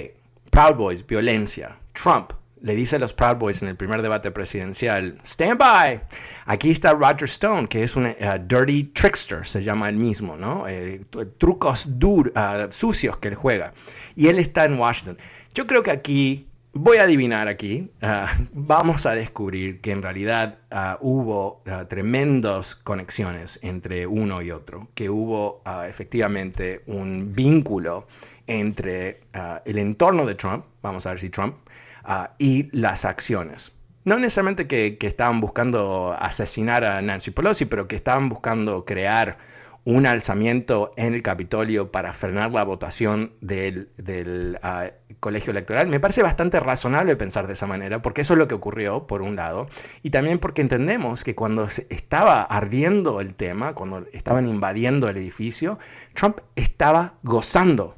Proud 0.52 0.76
Boys, 0.78 1.06
violencia. 1.06 1.76
Trump 1.92 2.32
le 2.62 2.76
dice 2.76 2.96
a 2.96 3.00
los 3.00 3.12
Proud 3.12 3.36
Boys 3.36 3.62
en 3.62 3.68
el 3.68 3.76
primer 3.76 4.02
debate 4.02 4.32
presidencial, 4.32 5.18
stand 5.26 5.58
by. 5.58 6.02
Aquí 6.46 6.72
está 6.72 6.94
Roger 6.94 7.26
Stone, 7.26 7.68
que 7.68 7.84
es 7.84 7.98
un 7.98 8.06
uh, 8.06 8.14
dirty 8.48 8.86
trickster, 8.94 9.46
se 9.46 9.66
llama 9.66 9.90
él 9.90 9.98
mismo, 9.98 10.38
¿no? 10.38 10.66
Eh, 10.66 11.02
trucos 11.40 11.88
uh, 11.88 12.72
sucios 12.72 13.18
que 13.18 13.28
él 13.28 13.36
juega. 13.36 13.74
Y 14.16 14.28
él 14.28 14.40
está 14.40 14.64
en 14.64 14.80
Washington. 14.80 15.18
Yo 15.54 15.68
creo 15.68 15.84
que 15.84 15.92
aquí, 15.92 16.48
voy 16.72 16.96
a 16.96 17.04
adivinar 17.04 17.50
aquí, 17.50 17.92
uh, 18.02 18.28
vamos 18.54 19.06
a 19.06 19.12
descubrir 19.12 19.82
que 19.82 19.92
en 19.92 20.02
realidad 20.02 20.60
hubo 21.02 21.64
tremendas 21.90 22.76
conexiones 22.76 23.60
entre 23.62 24.08
uno 24.08 24.42
y 24.42 24.52
otro, 24.52 24.90
que 24.94 25.10
hubo 25.10 25.62
efectivamente 25.88 26.82
un 26.86 27.34
vínculo 27.34 28.08
entre 28.48 29.22
ah, 29.34 29.62
el 29.66 29.78
entorno 29.78 30.26
de 30.26 30.36
Trump, 30.36 30.66
vamos 30.82 31.06
a 31.06 31.10
ver 31.10 31.20
si 31.20 31.30
Trump, 31.30 31.56
ah, 32.04 32.32
y 32.38 32.70
las 32.78 33.06
acciones. 33.06 33.72
No 34.04 34.18
necesariamente 34.20 34.68
que, 34.68 34.98
estaban 35.02 35.42
buscando 35.42 36.16
asesinar 36.20 36.84
a 36.84 37.02
Nancy 37.02 37.32
Pelosi, 37.32 37.66
pero 37.66 37.88
que 37.88 37.96
estaban 37.96 38.30
buscando 38.30 38.86
crear 38.86 39.38
un 39.84 40.06
alzamiento 40.06 40.94
en 40.96 41.14
el 41.14 41.22
Capitolio 41.22 41.92
para 41.92 42.14
frenar 42.14 42.52
la 42.52 42.64
votación 42.64 43.34
del, 43.42 44.60
ah, 44.62 44.92
colegio 45.20 45.52
electoral. 45.52 45.88
Me 45.88 46.00
parece 46.00 46.22
bastante 46.22 46.60
razonable 46.60 47.16
pensar 47.16 47.48
de 47.48 47.54
esa 47.54 47.66
manera, 47.66 48.02
porque 48.02 48.22
eso 48.22 48.34
es 48.34 48.40
lo 48.40 48.48
que 48.48 48.56
ocurrió, 48.56 49.08
por 49.08 49.24
un 49.24 49.36
lado, 49.36 49.68
y 50.04 50.12
también 50.12 50.38
porque 50.38 50.62
entendemos 50.62 51.24
que 51.24 51.34
cuando 51.34 51.68
estaba 51.90 52.44
ardiendo 52.44 53.22
el 53.22 53.34
tema, 53.34 53.74
cuando 53.74 54.06
estaban 54.14 54.48
invadiendo 54.48 55.10
el 55.10 55.18
edificio, 55.18 55.80
Trump 56.14 56.40
estaba 56.56 57.14
gozando 57.24 57.96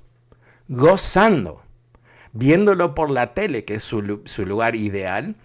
gozando, 0.67 1.61
viéndolo 2.33 2.95
por 2.95 3.11
la 3.11 3.33
tele, 3.33 3.65
que 3.65 3.75
es 3.75 3.83
su, 3.83 4.01
lugar 4.01 4.75
ideal, 4.75 5.35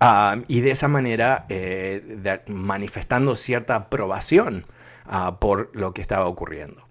ah, 0.00 0.38
y 0.48 0.60
de 0.60 0.70
esa 0.70 0.88
manera 0.88 1.46
eh, 1.48 2.42
manifestando 2.48 3.34
cierta 3.34 3.76
aprobación 3.76 4.66
ah, 5.06 5.38
por 5.40 5.70
lo 5.74 5.94
que 5.94 6.02
estaba 6.02 6.26
ocurriendo. 6.26 6.86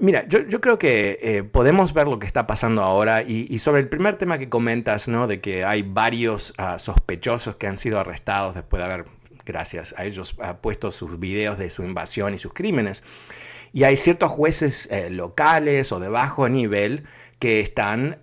mira, 0.00 0.26
yo, 0.28 0.60
creo 0.60 0.78
que 0.78 1.18
eh, 1.22 1.42
podemos 1.42 1.92
ver 1.92 2.08
lo 2.08 2.18
que 2.18 2.26
está 2.26 2.46
pasando 2.46 2.82
ahora 2.82 3.22
y, 3.22 3.58
sobre 3.58 3.80
el 3.80 3.88
primer 3.88 4.16
tema 4.16 4.38
que 4.38 4.48
comentas, 4.48 5.08
¿no? 5.08 5.26
De 5.26 5.40
que 5.40 5.64
hay 5.64 5.82
varios 5.82 6.54
ah, 6.58 6.78
sospechosos 6.78 7.56
que 7.56 7.66
han 7.66 7.78
sido 7.78 8.00
arrestados 8.00 8.54
después 8.54 8.80
de 8.80 8.84
haber, 8.92 9.04
gracias 9.44 9.94
a 9.98 10.04
ellos, 10.06 10.36
puesto 10.62 10.90
sus 10.90 11.20
videos 11.20 11.58
de 11.58 11.68
su 11.68 11.82
invasión 11.82 12.32
y 12.32 12.38
sus 12.38 12.54
crímenes. 12.54 13.02
Y 13.74 13.82
hay 13.82 13.96
ciertos 13.96 14.30
jueces 14.30 14.88
eh, 14.92 15.10
locales 15.10 15.90
o 15.90 15.98
de 15.98 16.08
bajo 16.08 16.48
nivel 16.48 17.04
que 17.40 17.58
están, 17.58 18.18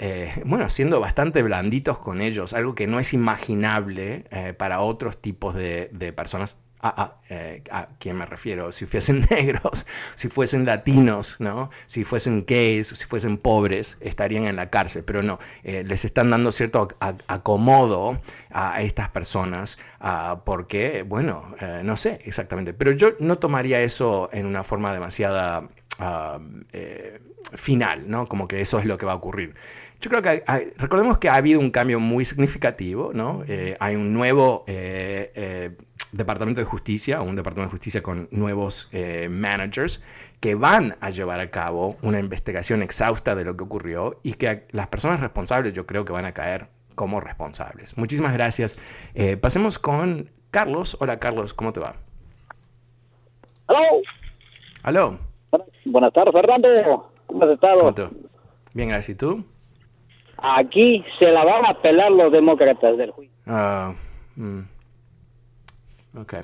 eh, 0.00 0.32
bueno, 0.46 0.70
siendo 0.70 0.98
bastante 0.98 1.42
blanditos 1.42 1.98
con 1.98 2.22
ellos, 2.22 2.54
algo 2.54 2.74
que 2.74 2.86
no 2.86 2.98
es 2.98 3.12
imaginable 3.12 4.24
eh, 4.30 4.54
para 4.54 4.80
otros 4.80 5.20
tipos 5.20 5.54
de, 5.54 5.90
de 5.92 6.14
personas 6.14 6.56
a, 6.82 7.14
eh, 7.28 7.62
a, 7.70 7.88
quién 7.98 8.16
me 8.16 8.26
refiero, 8.26 8.72
si 8.72 8.86
fuesen 8.86 9.26
negros, 9.30 9.86
si 10.16 10.28
fuesen 10.28 10.66
latinos, 10.66 11.36
¿no? 11.40 11.70
si 11.86 12.04
fuesen 12.04 12.44
gays, 12.46 12.88
si 12.88 13.06
fuesen 13.06 13.38
pobres, 13.38 13.96
estarían 14.00 14.44
en 14.44 14.56
la 14.56 14.68
cárcel, 14.68 15.04
pero 15.04 15.22
no, 15.22 15.38
eh, 15.62 15.84
les 15.86 16.04
están 16.04 16.30
dando 16.30 16.50
cierto 16.52 16.88
acomodo 17.00 18.20
a 18.50 18.82
estas 18.82 19.08
personas 19.08 19.78
porque, 20.44 21.04
bueno, 21.04 21.54
eh, 21.60 21.82
no 21.84 21.96
sé 21.96 22.20
exactamente, 22.24 22.74
pero 22.74 22.90
yo 22.90 23.12
no 23.20 23.38
tomaría 23.38 23.80
eso 23.80 24.28
en 24.32 24.46
una 24.46 24.64
forma 24.64 24.92
demasiada 24.92 25.68
final, 27.54 28.08
¿no? 28.08 28.26
como 28.26 28.48
que 28.48 28.60
eso 28.60 28.78
es 28.80 28.86
lo 28.86 28.98
que 28.98 29.06
va 29.06 29.12
a 29.12 29.16
ocurrir. 29.16 29.54
Yo 30.00 30.10
creo 30.10 30.20
que 30.20 30.42
recordemos 30.78 31.18
que 31.18 31.28
ha 31.28 31.36
habido 31.36 31.60
un 31.60 31.70
cambio 31.70 32.00
muy 32.00 32.24
significativo, 32.24 33.12
¿no? 33.14 33.44
hay 33.78 33.94
un 33.94 34.12
nuevo 34.12 34.64
Departamento 36.12 36.60
de 36.60 36.66
Justicia, 36.66 37.22
un 37.22 37.36
Departamento 37.36 37.70
de 37.70 37.72
Justicia 37.72 38.02
con 38.02 38.28
nuevos 38.30 38.88
eh, 38.92 39.28
managers 39.30 40.04
que 40.40 40.54
van 40.54 40.96
a 41.00 41.10
llevar 41.10 41.40
a 41.40 41.50
cabo 41.50 41.96
una 42.02 42.18
investigación 42.18 42.82
exhausta 42.82 43.34
de 43.34 43.44
lo 43.44 43.56
que 43.56 43.64
ocurrió 43.64 44.18
y 44.22 44.34
que 44.34 44.66
las 44.72 44.88
personas 44.88 45.20
responsables 45.20 45.72
yo 45.72 45.86
creo 45.86 46.04
que 46.04 46.12
van 46.12 46.26
a 46.26 46.32
caer 46.32 46.68
como 46.94 47.20
responsables. 47.20 47.96
Muchísimas 47.96 48.34
gracias. 48.34 48.78
Eh, 49.14 49.36
pasemos 49.36 49.78
con 49.78 50.30
Carlos. 50.50 50.96
Hola 51.00 51.18
Carlos, 51.18 51.54
¿cómo 51.54 51.72
te 51.72 51.80
va? 51.80 51.94
Aló. 53.68 53.78
Aló. 54.82 55.18
Buenas 55.86 56.12
tardes, 56.12 56.32
Fernando. 56.32 57.12
¿Cómo 57.26 57.44
has 57.44 57.50
estado? 57.52 57.94
Bien, 58.74 58.88
gracias. 58.88 59.16
¿Y 59.16 59.18
tú? 59.18 59.44
Aquí 60.38 61.04
se 61.18 61.30
la 61.30 61.44
van 61.44 61.64
a 61.66 61.80
pelar 61.80 62.10
los 62.10 62.32
demócratas 62.32 62.96
del 62.96 63.12
juicio. 63.12 63.34
Ah, 63.46 63.94
mm. 64.36 64.60
Ok. 66.14 66.34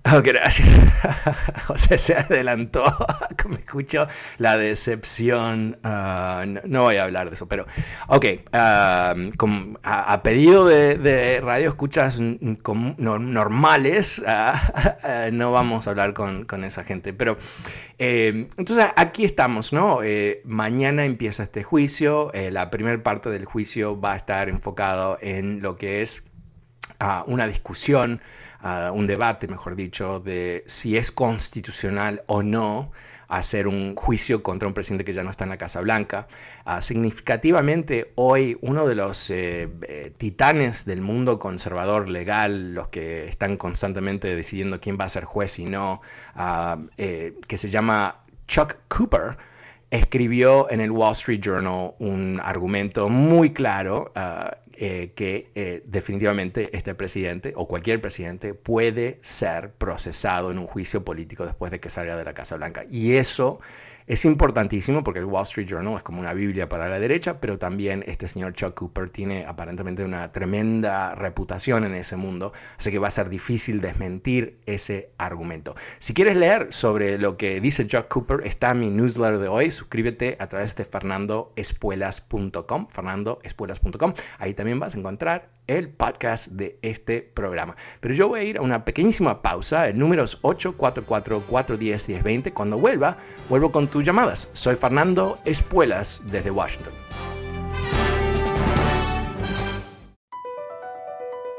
Oh, 0.12 0.22
gracias. 0.22 0.68
José 1.66 1.98
se 1.98 2.16
adelantó. 2.16 2.84
Me 3.48 3.56
escucho 3.56 4.08
la 4.38 4.56
decepción. 4.56 5.78
Ah, 5.84 6.44
no, 6.46 6.84
voy 6.84 6.96
a 6.96 7.04
hablar 7.04 7.28
de 7.28 7.34
eso, 7.34 7.46
pero. 7.46 7.66
Ok. 8.08 8.26
Ah, 8.52 9.14
a, 9.82 10.22
pedido 10.22 10.66
de, 10.66 11.40
radio 11.42 11.68
escuchas 11.68 12.18
normales, 12.18 14.22
ah, 14.26 15.28
no 15.32 15.52
vamos 15.52 15.86
a 15.86 15.90
hablar 15.90 16.14
con, 16.14 16.64
esa 16.64 16.82
gente. 16.82 17.12
Pero. 17.12 17.36
Eh, 17.98 18.48
entonces, 18.56 18.86
aquí 18.96 19.24
estamos, 19.24 19.74
¿no? 19.74 20.02
Eh, 20.02 20.40
mañana 20.44 21.04
empieza 21.04 21.42
este 21.42 21.62
juicio. 21.62 22.32
Eh, 22.32 22.50
la 22.50 22.70
primera 22.70 23.02
parte 23.02 23.28
del 23.28 23.44
juicio 23.44 24.00
va 24.00 24.14
a 24.14 24.16
estar 24.16 24.48
enfocado 24.48 25.18
en 25.20 25.60
lo 25.60 25.76
que 25.76 26.00
es 26.00 26.24
una 27.26 27.46
discusión, 27.46 28.20
un 28.62 29.06
debate, 29.06 29.48
mejor 29.48 29.76
dicho, 29.76 30.20
de 30.20 30.64
si 30.66 30.96
es 30.96 31.10
constitucional 31.10 32.22
o 32.26 32.42
no 32.42 32.92
hacer 33.30 33.68
un 33.68 33.94
juicio 33.94 34.42
contra 34.42 34.66
un 34.66 34.74
presidente 34.74 35.04
que 35.04 35.12
ya 35.12 35.22
no 35.22 35.30
está 35.30 35.44
en 35.44 35.50
la 35.50 35.56
Casa 35.56 35.80
Blanca. 35.80 36.26
Ah, 36.64 36.82
significativamente, 36.82 38.12
hoy 38.16 38.58
uno 38.60 38.86
de 38.88 38.96
los 38.96 39.30
eh, 39.30 39.68
eh, 39.82 40.12
titanes 40.18 40.84
del 40.84 41.00
mundo 41.00 41.38
conservador 41.38 42.08
legal, 42.08 42.74
los 42.74 42.88
que 42.88 43.28
están 43.28 43.56
constantemente 43.56 44.34
decidiendo 44.34 44.80
quién 44.80 44.98
va 45.00 45.04
a 45.04 45.08
ser 45.08 45.24
juez 45.24 45.60
y 45.60 45.64
no, 45.64 46.02
ah, 46.34 46.78
eh, 46.98 47.34
que 47.46 47.56
se 47.56 47.70
llama 47.70 48.24
Chuck 48.48 48.74
Cooper, 48.88 49.38
escribió 49.90 50.70
en 50.70 50.80
el 50.80 50.90
Wall 50.90 51.12
Street 51.12 51.40
Journal 51.40 51.92
un 51.98 52.40
argumento 52.42 53.08
muy 53.08 53.52
claro 53.52 54.12
uh, 54.14 54.54
eh, 54.82 55.12
que 55.14 55.50
eh, 55.54 55.82
definitivamente 55.84 56.70
este 56.72 56.94
presidente 56.94 57.52
o 57.54 57.68
cualquier 57.68 58.00
presidente 58.00 58.54
puede 58.54 59.18
ser 59.20 59.72
procesado 59.72 60.50
en 60.50 60.58
un 60.58 60.66
juicio 60.66 61.04
político 61.04 61.44
después 61.44 61.70
de 61.70 61.80
que 61.80 61.90
salga 61.90 62.16
de 62.16 62.24
la 62.24 62.32
Casa 62.32 62.56
Blanca. 62.56 62.84
Y 62.88 63.12
eso 63.16 63.60
es 64.10 64.24
importantísimo 64.24 65.04
porque 65.04 65.20
el 65.20 65.26
Wall 65.26 65.44
Street 65.44 65.68
Journal 65.68 65.94
es 65.94 66.02
como 66.02 66.18
una 66.18 66.34
Biblia 66.34 66.68
para 66.68 66.88
la 66.88 66.98
derecha, 66.98 67.40
pero 67.40 67.58
también 67.58 68.02
este 68.08 68.26
señor 68.26 68.54
Chuck 68.54 68.74
Cooper 68.74 69.08
tiene 69.08 69.46
aparentemente 69.46 70.02
una 70.02 70.32
tremenda 70.32 71.14
reputación 71.14 71.84
en 71.84 71.94
ese 71.94 72.16
mundo, 72.16 72.52
así 72.76 72.90
que 72.90 72.98
va 72.98 73.06
a 73.06 73.12
ser 73.12 73.28
difícil 73.28 73.80
desmentir 73.80 74.58
ese 74.66 75.12
argumento. 75.16 75.76
Si 76.00 76.12
quieres 76.12 76.36
leer 76.36 76.72
sobre 76.72 77.18
lo 77.18 77.36
que 77.36 77.60
dice 77.60 77.86
Chuck 77.86 78.08
Cooper, 78.08 78.44
está 78.44 78.74
mi 78.74 78.90
newsletter 78.90 79.38
de 79.38 79.46
hoy. 79.46 79.70
Suscríbete 79.70 80.36
a 80.40 80.48
través 80.48 80.74
de 80.74 80.84
fernandoespuelas.com, 80.84 82.88
fernandoespuelas.com. 82.88 84.14
Ahí 84.38 84.54
también 84.54 84.80
vas 84.80 84.96
a 84.96 84.98
encontrar 84.98 85.50
el 85.70 85.88
podcast 85.88 86.48
de 86.48 86.78
este 86.82 87.22
programa. 87.22 87.76
Pero 88.00 88.14
yo 88.14 88.28
voy 88.28 88.40
a 88.40 88.42
ir 88.44 88.58
a 88.58 88.62
una 88.62 88.84
pequeñísima 88.84 89.40
pausa, 89.42 89.88
el 89.88 89.98
números 89.98 90.38
844 90.42 91.42
410 91.46 92.08
1020. 92.08 92.52
Cuando 92.52 92.78
vuelva, 92.78 93.16
vuelvo 93.48 93.70
con 93.70 93.86
tus 93.88 94.04
llamadas. 94.04 94.48
Soy 94.52 94.76
Fernando 94.76 95.38
Espuelas 95.44 96.22
desde 96.26 96.50
Washington. 96.50 96.92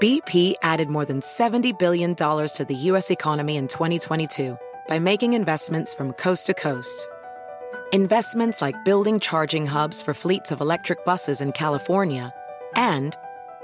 BP 0.01 0.55
added 0.63 0.89
more 0.89 1.05
than 1.05 1.21
$70 1.21 1.77
billion 1.77 2.15
to 2.15 2.65
the 2.67 2.75
U.S. 2.89 3.11
economy 3.11 3.55
in 3.55 3.67
2022 3.67 4.57
by 4.87 4.97
making 4.97 5.33
investments 5.33 5.93
from 5.93 6.13
coast 6.13 6.47
to 6.47 6.55
coast. 6.55 7.07
Investments 7.93 8.61
like 8.63 8.83
building 8.83 9.19
charging 9.19 9.67
hubs 9.67 10.01
for 10.01 10.15
fleets 10.15 10.51
of 10.51 10.59
electric 10.59 11.05
buses 11.05 11.39
in 11.39 11.51
California 11.51 12.33
and 12.75 13.15